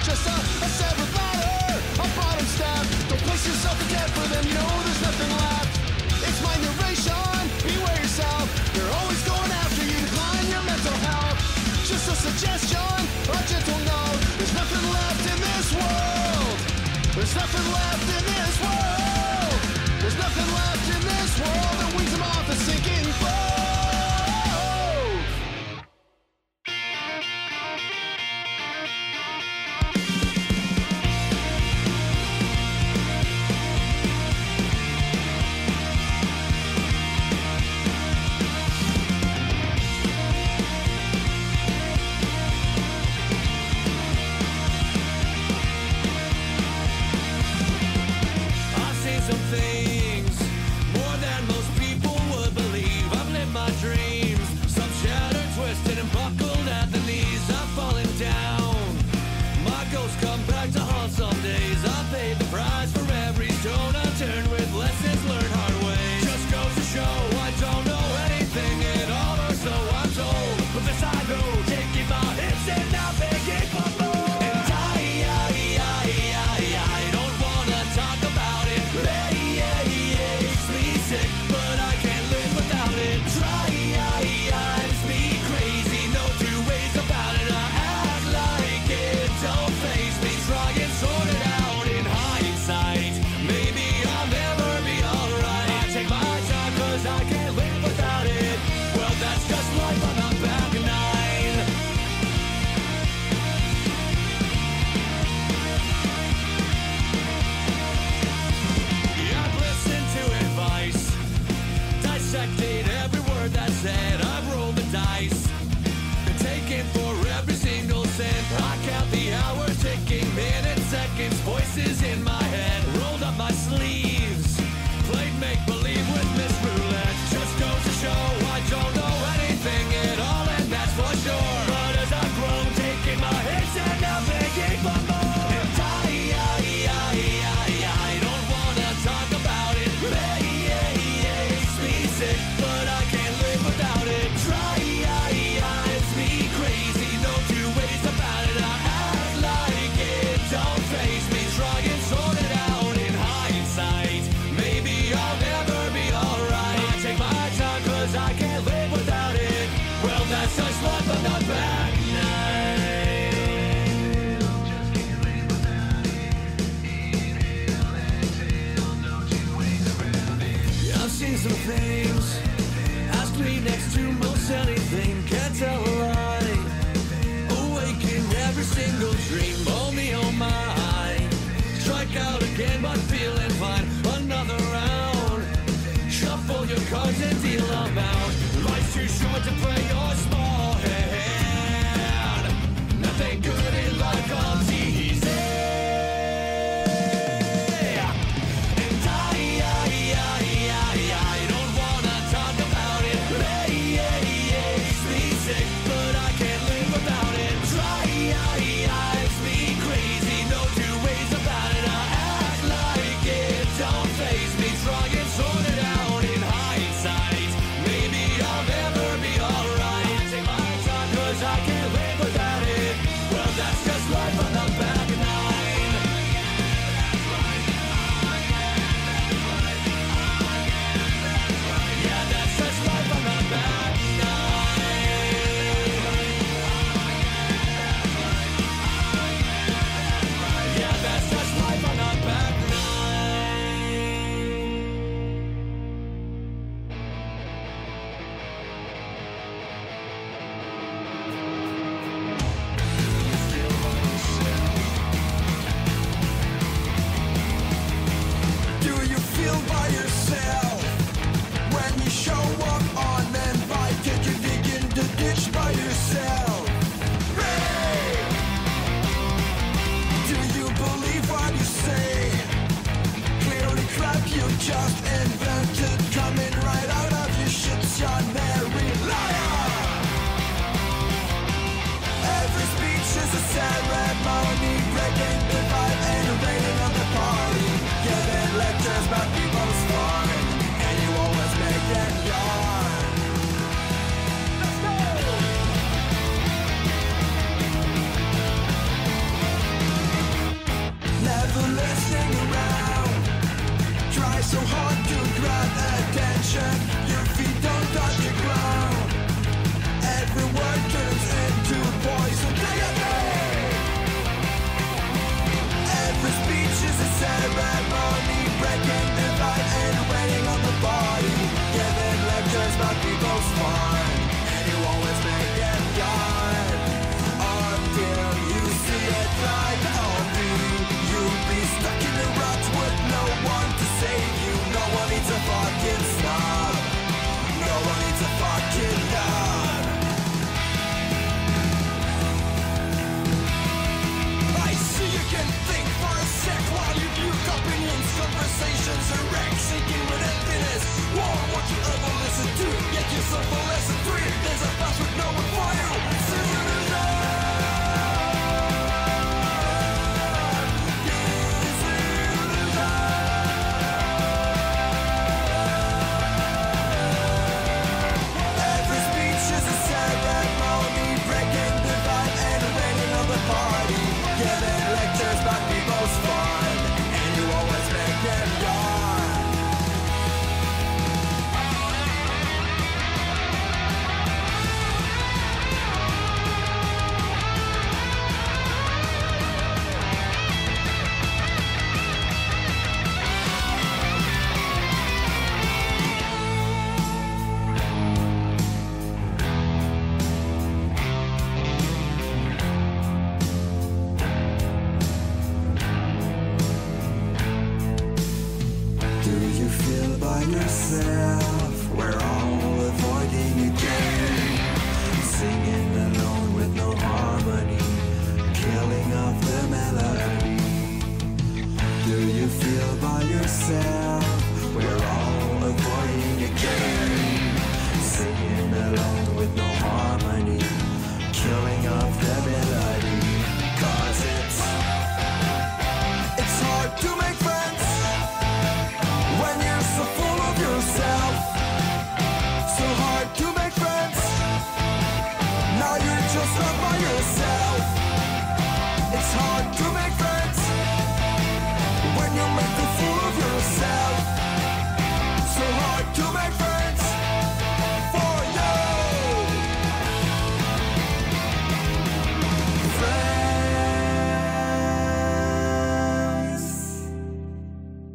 just 0.04 0.28
a, 0.28 0.36
a 0.36 0.68
severed 0.68 1.12
ladder, 1.16 1.80
a 1.96 2.06
bottom 2.12 2.44
step. 2.44 2.84
Don't 3.08 3.24
place 3.24 3.46
yourself 3.48 3.80
in 3.80 3.88
debt 3.88 4.10
for 4.12 4.26
them, 4.28 4.44
you 4.44 4.52
know 4.52 4.68
there's 4.84 5.00
nothing 5.00 5.32
left. 5.32 5.72
It's 6.28 6.40
my 6.44 6.56
narration, 6.60 7.40
beware 7.64 8.00
yourself. 8.04 8.44
They're 8.76 8.94
always 9.00 9.22
going 9.24 9.52
after 9.64 9.80
you, 9.80 9.96
decline 9.96 10.46
your 10.52 10.64
mental 10.68 10.96
health. 11.08 11.40
Just 11.88 12.04
a 12.12 12.16
suggestion, 12.20 13.00
a 13.32 13.38
gentle 13.48 13.80
note. 13.88 14.20
There's 14.36 14.52
nothing 14.52 14.84
left 14.92 15.24
in 15.24 15.38
this 15.40 15.68
world. 15.72 16.58
There's 17.16 17.34
nothing 17.34 17.66
left 17.72 18.08
in 18.12 18.24
this 18.28 18.33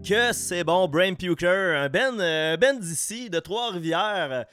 que 0.10 0.34
c'est 0.34 0.64
bon, 0.64 0.88
Brain 0.88 1.14
Puker, 1.14 1.76
un 1.78 1.88
Ben, 1.88 2.20
euh, 2.20 2.58
ben 2.58 2.80
d'ici, 2.80 3.30
de 3.30 3.40
Trois-Rivières. 3.40 4.46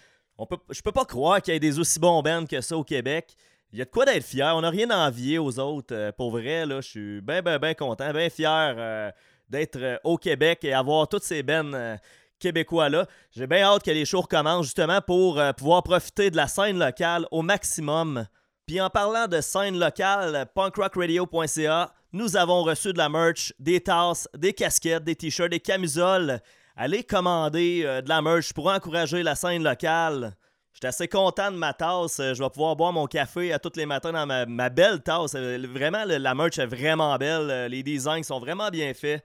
Je 0.68 0.82
peux 0.82 0.92
pas 0.92 1.06
croire 1.06 1.40
qu'il 1.40 1.54
y 1.54 1.56
ait 1.56 1.60
des 1.60 1.78
aussi 1.78 1.98
bons 1.98 2.20
Ben 2.20 2.46
que 2.46 2.60
ça 2.60 2.76
au 2.76 2.84
Québec. 2.84 3.34
Il 3.72 3.78
y 3.78 3.82
a 3.82 3.86
de 3.86 3.90
quoi 3.90 4.04
d'être 4.04 4.22
fier. 4.22 4.54
On 4.54 4.60
n'a 4.60 4.68
rien 4.68 4.90
à 4.90 5.08
envier 5.08 5.38
aux 5.38 5.58
autres. 5.58 5.94
Euh, 5.94 6.12
pour 6.12 6.30
vrai, 6.30 6.64
je 6.68 6.80
suis 6.82 7.20
bien, 7.22 7.40
bien, 7.40 7.58
bien 7.58 7.72
content, 7.72 8.12
bien 8.12 8.28
fier 8.28 8.74
euh, 8.76 9.10
d'être 9.48 9.98
au 10.04 10.18
Québec 10.18 10.62
et 10.62 10.74
avoir 10.74 11.08
toutes 11.08 11.24
ces 11.24 11.42
Ben 11.42 11.98
québécois-là. 12.38 13.06
J'ai 13.34 13.46
bien 13.46 13.62
hâte 13.62 13.82
que 13.82 13.90
les 13.90 14.04
shows 14.04 14.20
recommencent 14.20 14.66
justement 14.66 15.00
pour 15.00 15.40
pouvoir 15.56 15.82
profiter 15.82 16.30
de 16.30 16.36
la 16.36 16.48
scène 16.48 16.78
locale 16.78 17.26
au 17.30 17.40
maximum. 17.40 18.26
Puis 18.66 18.78
en 18.78 18.90
parlant 18.90 19.26
de 19.26 19.40
scène 19.40 19.78
locale, 19.78 20.50
punkrockradio.ca, 20.54 21.94
nous 22.12 22.36
avons 22.36 22.62
reçu 22.62 22.92
de 22.92 22.98
la 22.98 23.08
merch, 23.08 23.52
des 23.58 23.80
tasses, 23.80 24.28
des 24.36 24.52
casquettes, 24.52 25.04
des 25.04 25.16
t-shirts, 25.16 25.50
des 25.50 25.60
camisoles. 25.60 26.40
Allez 26.76 27.02
commander 27.02 27.82
euh, 27.84 28.02
de 28.02 28.08
la 28.08 28.22
merch 28.22 28.52
pour 28.52 28.68
encourager 28.68 29.22
la 29.22 29.34
scène 29.34 29.62
locale. 29.62 30.36
J'étais 30.72 30.88
assez 30.88 31.08
content 31.08 31.50
de 31.50 31.56
ma 31.56 31.72
tasse. 31.72 32.18
Je 32.18 32.42
vais 32.42 32.50
pouvoir 32.50 32.76
boire 32.76 32.92
mon 32.92 33.06
café 33.06 33.52
à 33.52 33.58
tous 33.58 33.72
les 33.76 33.86
matins 33.86 34.12
dans 34.12 34.26
ma, 34.26 34.68
belle 34.68 35.02
tasse. 35.02 35.32
Euh, 35.34 35.58
vraiment, 35.72 36.04
la 36.06 36.34
merch 36.34 36.58
est 36.58 36.66
vraiment 36.66 37.16
belle. 37.16 37.50
Euh, 37.50 37.68
les 37.68 37.82
designs 37.82 38.22
sont 38.22 38.38
vraiment 38.38 38.68
bien 38.68 38.92
faits. 38.94 39.24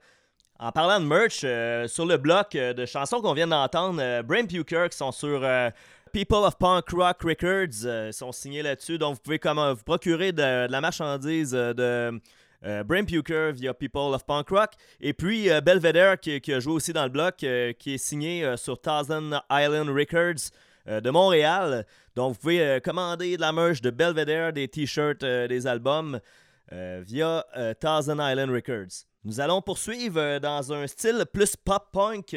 En 0.58 0.72
parlant 0.72 1.00
de 1.00 1.04
merch, 1.04 1.40
sur 1.90 2.06
le 2.06 2.16
bloc 2.18 2.52
de 2.52 2.86
chansons 2.86 3.20
qu'on 3.20 3.32
vient 3.32 3.48
d'entendre, 3.48 4.22
Brain 4.22 4.46
Puker 4.46 4.86
qui 4.92 4.96
sont 4.96 5.10
sur 5.10 5.44
People 6.12 6.44
of 6.44 6.56
Punk 6.56 6.88
Rock 6.90 7.22
Records 7.24 8.12
sont 8.12 8.30
signés 8.30 8.62
là-dessus. 8.62 8.96
Donc 8.96 9.16
vous 9.16 9.20
pouvez 9.20 9.40
vous 9.42 9.82
procurer 9.84 10.30
de 10.30 10.70
la 10.70 10.80
marchandise 10.80 11.50
de 11.50 12.20
euh, 12.64 12.84
Puker 12.84 13.52
via 13.52 13.74
People 13.74 14.14
of 14.14 14.24
Punk 14.24 14.48
Rock. 14.50 14.72
Et 15.00 15.12
puis 15.12 15.50
euh, 15.50 15.60
Belvedere 15.60 16.18
qui, 16.18 16.52
a 16.52 16.60
joué 16.60 16.74
aussi 16.74 16.92
dans 16.92 17.04
le 17.04 17.10
bloc, 17.10 17.42
euh, 17.42 17.72
qui 17.72 17.94
est 17.94 17.98
signé 17.98 18.56
sur 18.56 18.80
Thousand 18.80 19.40
Island 19.50 19.88
Records 19.88 20.50
de 20.86 21.10
Montréal. 21.10 21.86
Donc 22.16 22.34
vous 22.34 22.38
pouvez 22.40 22.80
commander 22.82 23.36
de 23.36 23.40
la 23.40 23.52
merch 23.52 23.80
de 23.80 23.90
Belvedere, 23.90 24.52
des 24.52 24.66
t-shirts, 24.66 25.24
des 25.24 25.66
albums 25.66 26.18
via 26.72 27.44
Thousand 27.80 28.18
Island 28.18 28.50
Records. 28.50 29.06
Nous 29.24 29.40
allons 29.40 29.62
poursuivre 29.62 30.40
dans 30.40 30.72
un 30.72 30.88
style 30.88 31.24
plus 31.32 31.54
pop-punk 31.54 32.36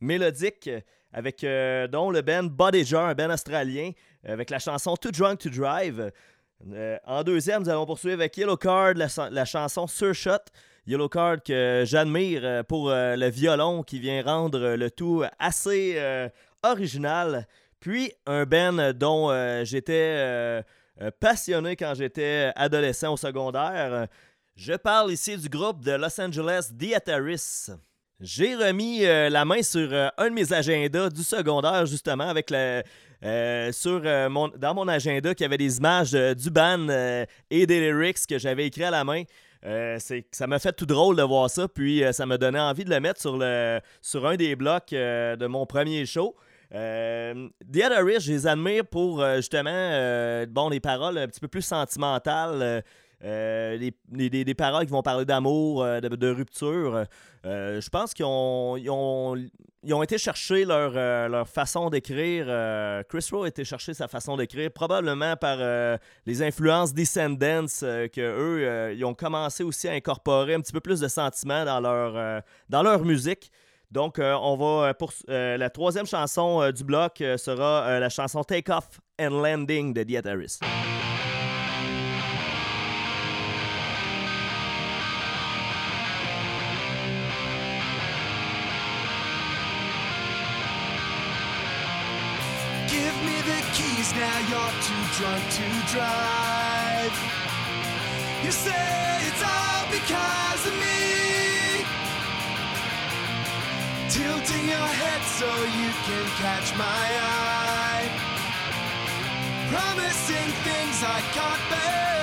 mélodique 0.00 0.70
avec 1.12 1.44
dont 1.90 2.10
le 2.10 2.22
band 2.22 2.44
Body 2.44 2.94
un 2.94 3.14
band 3.14 3.30
australien, 3.30 3.90
avec 4.24 4.48
la 4.48 4.58
chanson 4.58 4.96
Too 4.96 5.10
Drunk 5.10 5.40
to 5.40 5.50
Drive. 5.50 6.10
Euh, 6.70 6.98
en 7.04 7.22
deuxième, 7.22 7.62
nous 7.62 7.68
allons 7.68 7.86
poursuivre 7.86 8.14
avec 8.14 8.36
Yellow 8.36 8.56
Card, 8.56 8.94
la, 8.94 9.44
chanson 9.44 9.86
Sur 9.86 10.14
Shot. 10.14 10.38
Yellow 10.86 11.08
Card 11.08 11.42
que 11.44 11.84
j'admire 11.86 12.40
euh, 12.44 12.62
pour 12.62 12.90
euh, 12.90 13.16
le 13.16 13.28
violon 13.28 13.82
qui 13.82 13.98
vient 14.00 14.22
rendre 14.22 14.74
le 14.74 14.90
tout 14.90 15.24
assez 15.38 15.98
original. 16.62 17.46
Puis 17.80 18.12
un 18.26 18.44
band 18.44 18.92
dont 18.94 19.30
j'étais 19.64 20.62
passionné 21.18 21.74
quand 21.74 21.94
j'étais 21.94 22.52
adolescent 22.54 23.14
au 23.14 23.16
secondaire. 23.16 24.06
Je 24.54 24.74
parle 24.74 25.10
ici 25.10 25.36
du 25.36 25.48
groupe 25.48 25.82
de 25.82 25.92
Los 25.92 26.20
Angeles 26.20 26.70
Diataris. 26.72 27.70
J'ai 28.20 28.54
remis 28.54 29.00
la 29.00 29.44
main 29.44 29.62
sur 29.64 29.92
un 30.16 30.28
de 30.28 30.34
mes 30.34 30.52
agendas 30.52 31.10
du 31.10 31.24
secondaire, 31.24 31.86
justement, 31.86 32.28
avec 32.28 32.50
la, 32.50 32.84
euh, 33.24 33.70
sur, 33.70 34.02
euh, 34.04 34.28
mon, 34.28 34.48
dans 34.48 34.74
mon 34.74 34.88
agenda 34.88 35.32
qui 35.34 35.44
avait 35.44 35.58
des 35.58 35.78
images 35.78 36.12
du 36.12 36.50
band 36.50 36.88
euh, 36.88 37.24
et 37.50 37.66
des 37.66 37.80
lyrics 37.80 38.26
que 38.26 38.38
j'avais 38.38 38.66
écrit 38.66 38.84
à 38.84 38.90
la 38.90 39.04
main. 39.04 39.22
ça 40.32 40.46
m'a 40.48 40.58
fait 40.58 40.72
tout 40.72 40.86
drôle 40.86 41.16
de 41.16 41.22
voir 41.22 41.48
ça, 41.48 41.68
puis 41.68 42.02
ça 42.12 42.26
m'a 42.26 42.36
donné 42.36 42.58
envie 42.58 42.84
de 42.84 42.90
le 42.90 42.98
mettre 42.98 43.20
sur, 43.20 44.26
un 44.26 44.36
des 44.36 44.56
blocs 44.56 44.90
de 44.90 45.46
mon 45.46 45.66
premier 45.66 46.04
show. 46.04 46.34
Euh, 46.74 47.48
The 47.70 47.84
Other 47.84 48.18
je 48.18 48.32
les 48.32 48.46
admire 48.46 48.86
pour 48.86 49.24
justement 49.36 50.44
bon, 50.48 50.68
les 50.68 50.80
paroles 50.80 51.18
un 51.18 51.28
petit 51.28 51.40
peu 51.40 51.48
plus 51.48 51.62
sentimentales. 51.62 52.82
Euh, 53.24 53.78
des, 54.08 54.54
paroles 54.54 54.84
qui 54.84 54.90
vont 54.90 55.02
parler 55.02 55.24
d'amour, 55.24 55.82
euh, 55.82 56.00
de, 56.00 56.28
rupture. 56.28 57.04
Euh, 57.46 57.80
je 57.80 57.88
pense 57.88 58.14
qu'ils 58.14 58.24
ont, 58.26 58.76
ils 58.76 59.94
ont, 59.94 60.02
été 60.02 60.18
chercher 60.18 60.64
leur, 60.64 60.92
leur 61.28 61.48
façon 61.48 61.88
d'écrire. 61.90 62.46
Chris 63.08 63.28
Rowe 63.30 63.44
a 63.44 63.48
été 63.48 63.64
chercher 63.64 63.94
sa 63.94 64.08
façon 64.08 64.36
d'écrire, 64.36 64.70
probablement 64.72 65.36
par 65.36 65.58
les 66.26 66.42
influences 66.42 66.92
Descendants, 66.92 67.66
que 67.80 68.20
eux, 68.20 68.92
ils 68.94 69.04
ont 69.04 69.14
commencé 69.14 69.62
aussi 69.62 69.88
à 69.88 69.92
incorporer 69.92 70.54
un 70.54 70.60
petit 70.60 70.72
peu 70.72 70.80
plus 70.80 71.00
de 71.00 71.08
sentiments 71.08 71.64
dans 71.64 71.80
leur, 71.80 72.42
dans 72.68 72.82
leur 72.82 73.04
musique. 73.04 73.50
Donc, 73.90 74.18
on 74.18 74.56
va 74.56 74.94
pour 74.94 75.12
la 75.28 75.70
troisième 75.70 76.06
chanson 76.06 76.70
du 76.70 76.84
bloc 76.84 77.16
sera 77.18 77.98
la 77.98 78.08
chanson 78.08 78.42
Take 78.44 78.72
Off 78.72 79.00
and 79.20 79.30
Landing 79.30 79.92
de 79.92 80.02
Diet 80.02 80.26
Harris. 80.26 80.58
Drunk 95.22 95.44
to 95.50 95.68
drive. 95.94 97.16
You 98.42 98.50
say 98.50 98.84
it's 99.28 99.42
all 99.54 99.84
because 99.96 100.62
of 100.66 100.74
me. 100.84 101.84
Tilting 104.10 104.66
your 104.68 104.90
head 105.00 105.22
so 105.38 105.48
you 105.80 105.90
can 106.06 106.26
catch 106.42 106.68
my 106.76 107.06
eye. 107.38 108.08
Promising 109.70 110.50
things 110.66 110.96
I 111.04 111.20
can't 111.36 111.62
believe. 111.70 112.21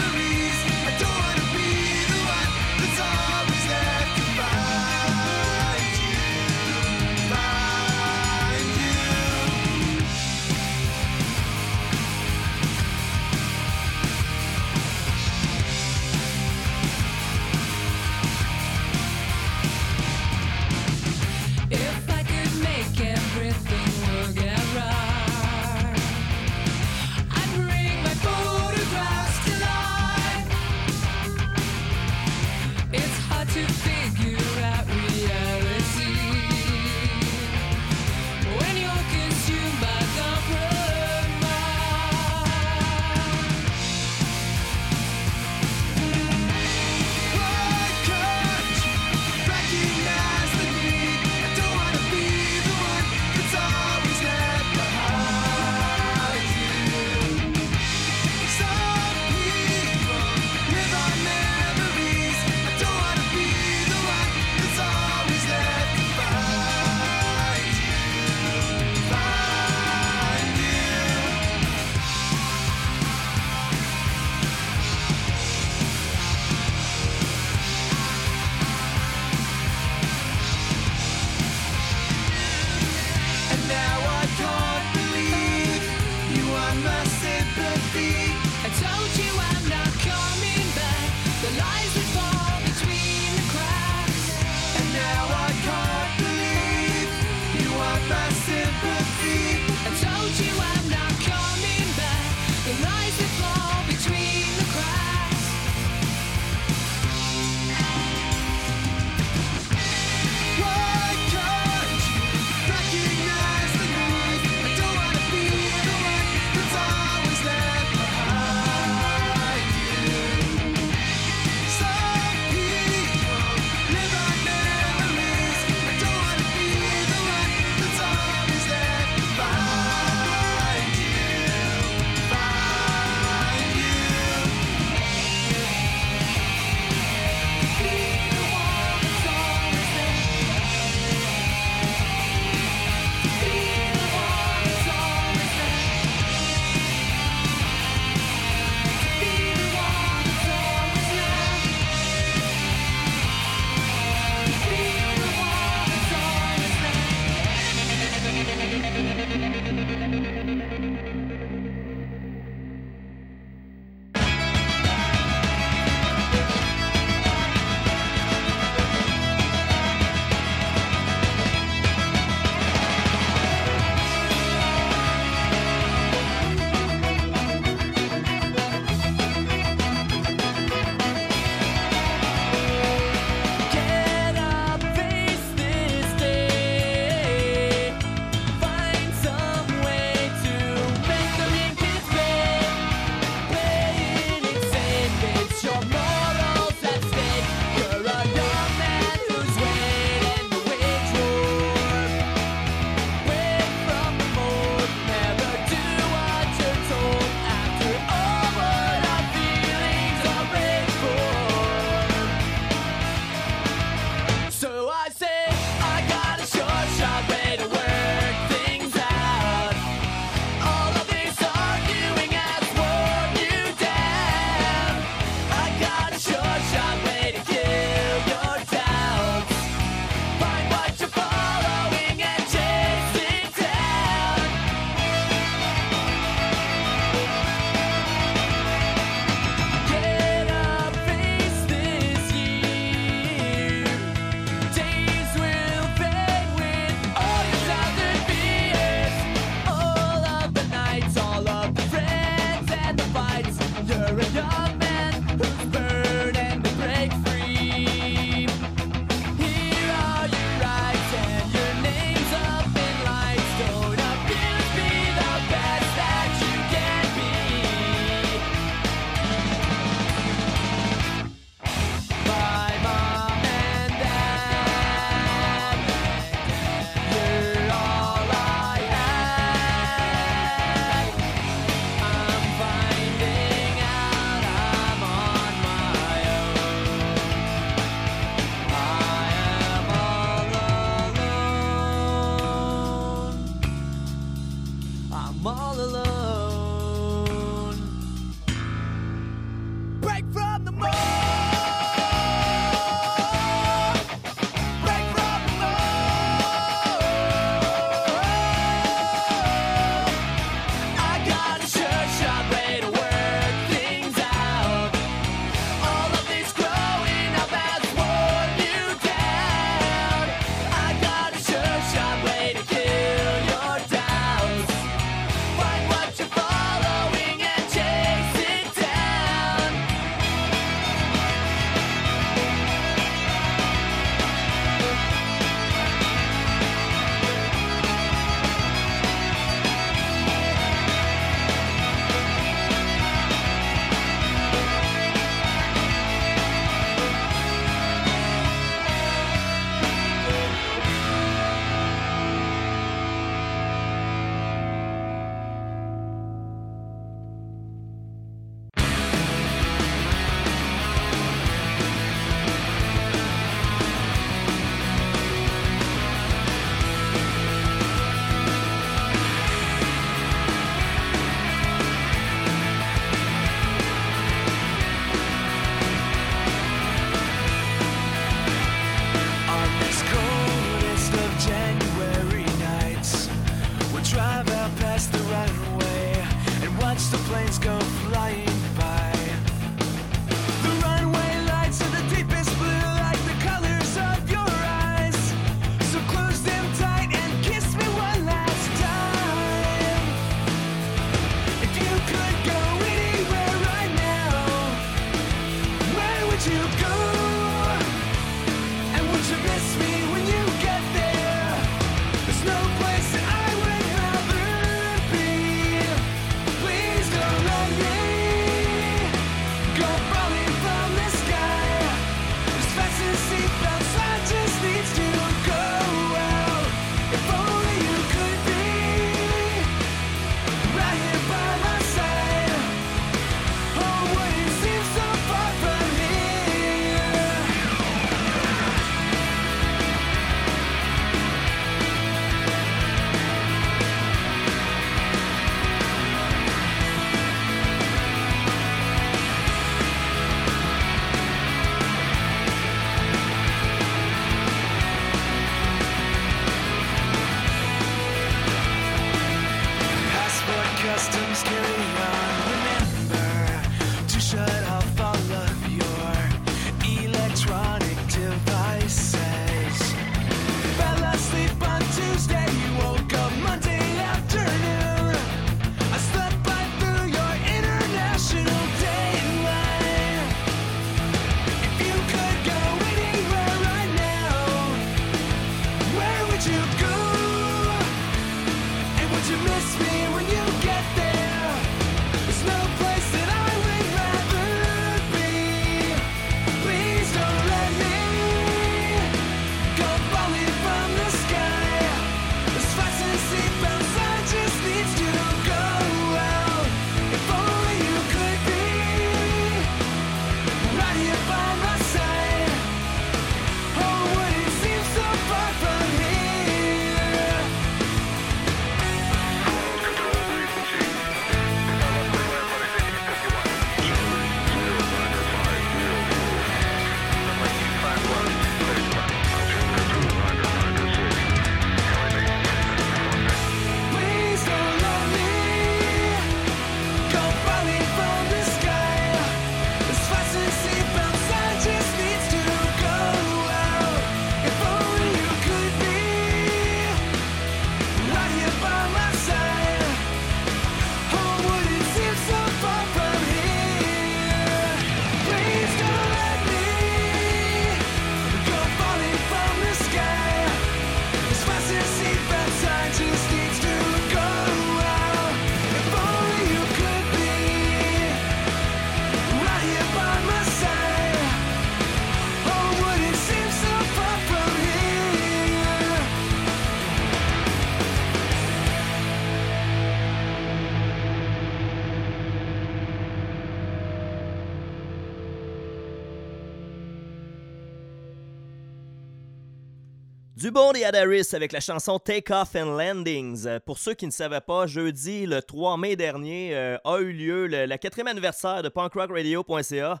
Du 590.48 590.52
bon 590.52 590.72
des 590.72 590.82
Adaris 590.82 591.28
avec 591.34 591.52
la 591.52 591.60
chanson 591.60 591.98
Take 591.98 592.32
Off 592.32 592.56
and 592.56 592.74
Landings. 592.74 593.60
Pour 593.66 593.76
ceux 593.76 593.92
qui 593.92 594.06
ne 594.06 594.10
savaient 594.10 594.40
pas, 594.40 594.66
jeudi, 594.66 595.26
le 595.26 595.42
3 595.42 595.76
mai 595.76 595.94
dernier, 595.94 596.56
euh, 596.56 596.78
a 596.84 597.00
eu 597.00 597.12
lieu 597.12 597.46
le, 597.46 597.66
la 597.66 597.76
quatrième 597.76 598.06
anniversaire 598.06 598.62
de 598.62 598.70
punkrockradio.ca. 598.70 600.00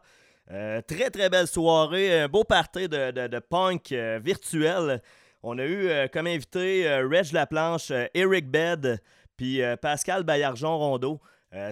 Euh, 0.50 0.80
très 0.80 1.10
très 1.10 1.28
belle 1.28 1.48
soirée, 1.48 2.22
un 2.22 2.28
beau 2.28 2.44
party 2.44 2.88
de, 2.88 3.38
punk 3.40 3.92
euh, 3.92 4.18
virtuel. 4.24 5.02
On 5.42 5.58
a 5.58 5.66
eu 5.66 5.90
comme 6.14 6.26
invité 6.26 6.88
Reg 7.02 7.30
Laplanche, 7.32 7.92
Eric 8.14 8.50
Bed, 8.50 9.02
puis 9.36 9.60
Pascal 9.82 10.22
Baillargeon 10.22 10.78
Rondeau. 10.78 11.20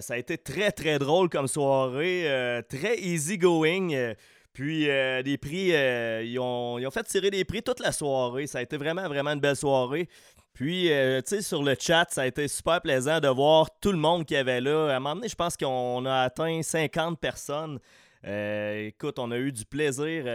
Ça 0.01 0.13
a 0.13 0.17
été 0.17 0.37
très 0.37 0.71
très 0.71 0.99
drôle 0.99 1.29
comme 1.29 1.47
soirée, 1.47 2.61
très 2.69 2.99
easy 2.99 3.39
going. 3.39 4.13
Puis 4.57 4.89
euh, 4.89 5.21
des 5.21 5.37
prix, 5.37 5.69
euh, 5.71 6.23
ils, 6.25 6.39
ont, 6.39 6.79
ils 6.79 6.87
ont 6.87 6.89
fait 6.89 7.03
tirer 7.03 7.29
des 7.29 7.45
prix 7.45 7.61
toute 7.61 7.79
la 7.79 7.91
soirée. 7.91 8.47
Ça 8.47 8.57
a 8.57 8.63
été 8.63 8.75
vraiment, 8.75 9.07
vraiment 9.07 9.29
une 9.29 9.39
belle 9.39 9.55
soirée. 9.55 10.09
Puis, 10.53 10.91
euh, 10.91 11.21
tu 11.21 11.35
sais, 11.35 11.41
sur 11.43 11.61
le 11.61 11.75
chat, 11.79 12.07
ça 12.09 12.23
a 12.23 12.25
été 12.25 12.47
super 12.47 12.81
plaisant 12.81 13.19
de 13.19 13.27
voir 13.27 13.69
tout 13.79 13.91
le 13.91 13.99
monde 13.99 14.25
qui 14.25 14.35
avait 14.35 14.59
là. 14.59 14.87
À 14.87 14.95
un 14.95 14.99
moment 14.99 15.13
donné, 15.13 15.27
je 15.27 15.35
pense 15.35 15.55
qu'on 15.57 16.03
a 16.07 16.21
atteint 16.21 16.63
50 16.63 17.19
personnes. 17.19 17.77
Euh, 18.25 18.87
écoute, 18.87 19.19
on 19.19 19.29
a 19.29 19.37
eu 19.37 19.51
du 19.51 19.63
plaisir. 19.63 20.25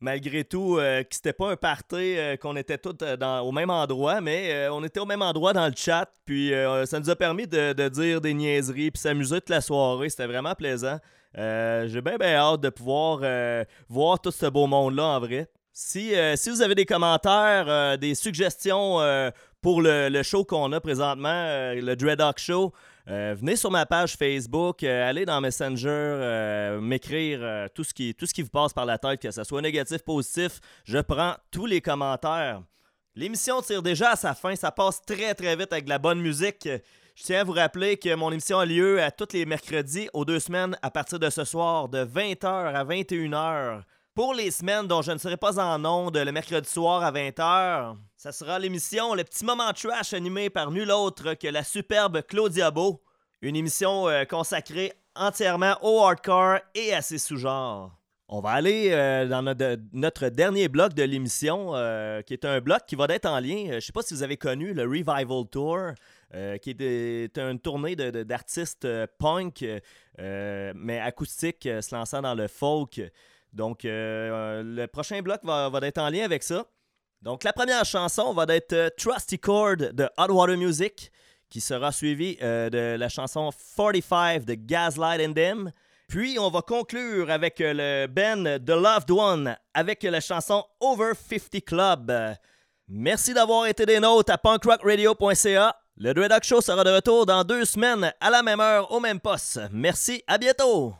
malgré 0.00 0.42
tout, 0.42 0.78
que 0.78 1.06
c'était 1.12 1.32
pas 1.32 1.52
un 1.52 1.56
party, 1.56 2.16
qu'on 2.40 2.56
était 2.56 2.78
tous 2.78 2.96
au 3.00 3.52
même 3.52 3.70
endroit, 3.70 4.20
mais 4.20 4.68
on 4.72 4.82
était 4.82 4.98
au 4.98 5.06
même 5.06 5.22
endroit 5.22 5.52
dans 5.52 5.68
le 5.68 5.74
chat. 5.76 6.10
Puis, 6.24 6.50
ça 6.84 6.98
nous 6.98 7.10
a 7.10 7.14
permis 7.14 7.46
de, 7.46 7.74
de 7.74 7.88
dire 7.88 8.20
des 8.20 8.34
niaiseries, 8.34 8.90
puis 8.90 9.00
s'amuser 9.00 9.36
toute 9.36 9.50
la 9.50 9.60
soirée. 9.60 10.08
C'était 10.08 10.26
vraiment 10.26 10.56
plaisant. 10.56 10.98
Euh, 11.38 11.86
J'ai 11.88 12.00
bien, 12.00 12.16
hâte 12.20 12.60
de 12.60 12.70
pouvoir 12.70 13.20
euh, 13.22 13.64
voir 13.88 14.20
tout 14.20 14.30
ce 14.30 14.46
beau 14.46 14.66
monde-là 14.66 15.04
en 15.04 15.20
vrai. 15.20 15.48
Si, 15.72 16.14
euh, 16.14 16.34
si 16.36 16.50
vous 16.50 16.62
avez 16.62 16.74
des 16.74 16.84
commentaires, 16.84 17.96
des 17.96 18.14
suggestions 18.14 18.98
pour 19.60 19.80
le, 19.80 20.08
le 20.08 20.22
show 20.22 20.44
qu'on 20.44 20.72
a 20.72 20.80
présentement, 20.80 21.72
le 21.74 21.94
Dreadlock 21.94 22.38
Show, 22.38 22.72
venez 23.06 23.56
sur 23.56 23.70
ma 23.70 23.86
page 23.86 24.16
Facebook, 24.16 24.82
allez 24.82 25.24
dans 25.24 25.40
Messenger, 25.40 26.78
m'écrire 26.82 27.68
tout, 27.72 27.84
ce 27.84 27.94
qui, 27.94 28.14
tout 28.14 28.26
ce 28.26 28.34
qui 28.34 28.42
vous 28.42 28.50
passe 28.50 28.72
par 28.72 28.84
la 28.84 28.98
tête, 28.98 29.22
que 29.22 29.30
ce 29.30 29.44
soit 29.44 29.62
négatif, 29.62 30.02
positif. 30.02 30.60
Je 30.84 30.98
prends 30.98 31.34
tous 31.50 31.66
les 31.66 31.80
commentaires. 31.80 32.62
L'émission 33.14 33.62
tire 33.62 33.82
déjà 33.82 34.10
à 34.10 34.16
sa 34.16 34.34
fin, 34.34 34.54
ça 34.56 34.70
passe 34.70 35.00
très 35.02 35.34
très 35.34 35.56
vite 35.56 35.72
avec 35.72 35.84
de 35.84 35.90
la 35.90 35.98
bonne 35.98 36.20
musique. 36.20 36.68
Je 37.20 37.26
tiens 37.26 37.40
à 37.40 37.44
vous 37.44 37.52
rappeler 37.52 37.98
que 37.98 38.14
mon 38.14 38.32
émission 38.32 38.60
a 38.60 38.64
lieu 38.64 39.02
à 39.02 39.10
tous 39.10 39.34
les 39.34 39.44
mercredis 39.44 40.08
aux 40.14 40.24
deux 40.24 40.40
semaines 40.40 40.78
à 40.80 40.90
partir 40.90 41.18
de 41.18 41.28
ce 41.28 41.44
soir 41.44 41.90
de 41.90 42.02
20h 42.02 42.46
à 42.46 42.82
21h. 42.82 43.82
Pour 44.14 44.32
les 44.32 44.50
semaines 44.50 44.86
dont 44.86 45.02
je 45.02 45.12
ne 45.12 45.18
serai 45.18 45.36
pas 45.36 45.58
en 45.58 45.84
onde 45.84 46.16
le 46.16 46.32
mercredi 46.32 46.66
soir 46.66 47.04
à 47.04 47.12
20h, 47.12 47.94
ça 48.16 48.32
sera 48.32 48.58
l'émission 48.58 49.14
Le 49.14 49.22
Petit 49.22 49.44
Moment 49.44 49.70
Trash 49.74 50.14
animé 50.14 50.48
par 50.48 50.70
nul 50.70 50.90
autre 50.90 51.34
que 51.34 51.48
la 51.48 51.62
superbe 51.62 52.22
Claudia 52.22 52.70
Beau. 52.70 53.02
Une 53.42 53.54
émission 53.54 54.08
euh, 54.08 54.24
consacrée 54.24 54.94
entièrement 55.14 55.76
au 55.82 56.02
hardcore 56.02 56.60
et 56.74 56.94
à 56.94 57.02
ses 57.02 57.18
sous-genres. 57.18 57.99
On 58.32 58.38
va 58.38 58.50
aller 58.50 58.90
euh, 58.92 59.26
dans 59.26 59.42
notre, 59.42 60.28
dernier 60.28 60.68
bloc 60.68 60.94
de 60.94 61.02
l'émission, 61.02 61.74
euh, 61.74 62.22
qui 62.22 62.32
est 62.32 62.44
un 62.44 62.60
bloc 62.60 62.82
qui 62.86 62.94
va 62.94 63.06
être 63.06 63.26
en 63.26 63.40
lien. 63.40 63.64
euh, 63.66 63.70
Je 63.70 63.74
ne 63.74 63.80
sais 63.80 63.90
pas 63.92 64.02
si 64.02 64.14
vous 64.14 64.22
avez 64.22 64.36
connu 64.36 64.72
le 64.72 64.82
Revival 64.82 65.48
Tour, 65.50 65.94
qui 66.62 66.76
est, 66.78 67.38
une 67.38 67.58
tournée 67.58 67.96
d'artistes 67.96 68.86
punk, 69.18 69.64
mais 70.16 71.00
acoustique, 71.00 71.64
se 71.64 71.92
lançant 71.92 72.22
dans 72.22 72.36
le 72.36 72.46
folk. 72.46 73.00
Donc, 73.52 73.80
le 73.82 74.86
prochain 74.86 75.20
bloc 75.22 75.40
va, 75.42 75.68
va 75.68 75.80
être 75.80 75.98
en 75.98 76.08
lien 76.08 76.24
avec 76.24 76.44
ça. 76.44 76.64
Donc, 77.22 77.42
la 77.42 77.52
première 77.52 77.84
chanson 77.84 78.32
va 78.32 78.44
être 78.54 78.94
Trusty 78.96 79.40
Chord 79.40 79.78
de 79.92 80.08
Hot 80.16 80.32
Water 80.32 80.56
Music, 80.56 81.10
qui 81.48 81.60
sera 81.60 81.90
suivie 81.90 82.36
de 82.36 82.94
la 82.96 83.08
chanson 83.08 83.50
45 83.76 84.44
de 84.44 84.54
Gaslight 84.54 85.20
and 85.20 85.32
Them. 85.32 85.72
Puis, 86.10 86.40
on 86.40 86.50
va 86.50 86.60
conclure 86.60 87.30
avec 87.30 87.60
euh, 87.60 87.72
le 87.72 88.06
band 88.08 88.58
The 88.58 88.70
Loved 88.70 89.12
One 89.12 89.56
avec 89.72 90.02
la 90.02 90.20
chanson 90.20 90.64
Over 90.80 91.12
50 91.14 91.64
Club. 91.64 92.12
Merci 92.88 93.32
d'avoir 93.32 93.66
été 93.66 93.86
des 93.86 94.00
nôtres 94.00 94.32
à 94.32 94.36
punkrockradio.ca. 94.36 95.76
Le 95.98 96.12
Dreadlock 96.12 96.42
Show 96.42 96.60
sera 96.62 96.82
de 96.82 96.90
retour 96.90 97.26
dans 97.26 97.44
deux 97.44 97.64
semaines 97.64 98.12
à 98.20 98.28
la 98.28 98.42
même 98.42 98.58
heure 98.58 98.90
au 98.90 98.98
même 98.98 99.20
poste. 99.20 99.60
Merci, 99.70 100.24
à 100.26 100.36
bientôt! 100.36 100.94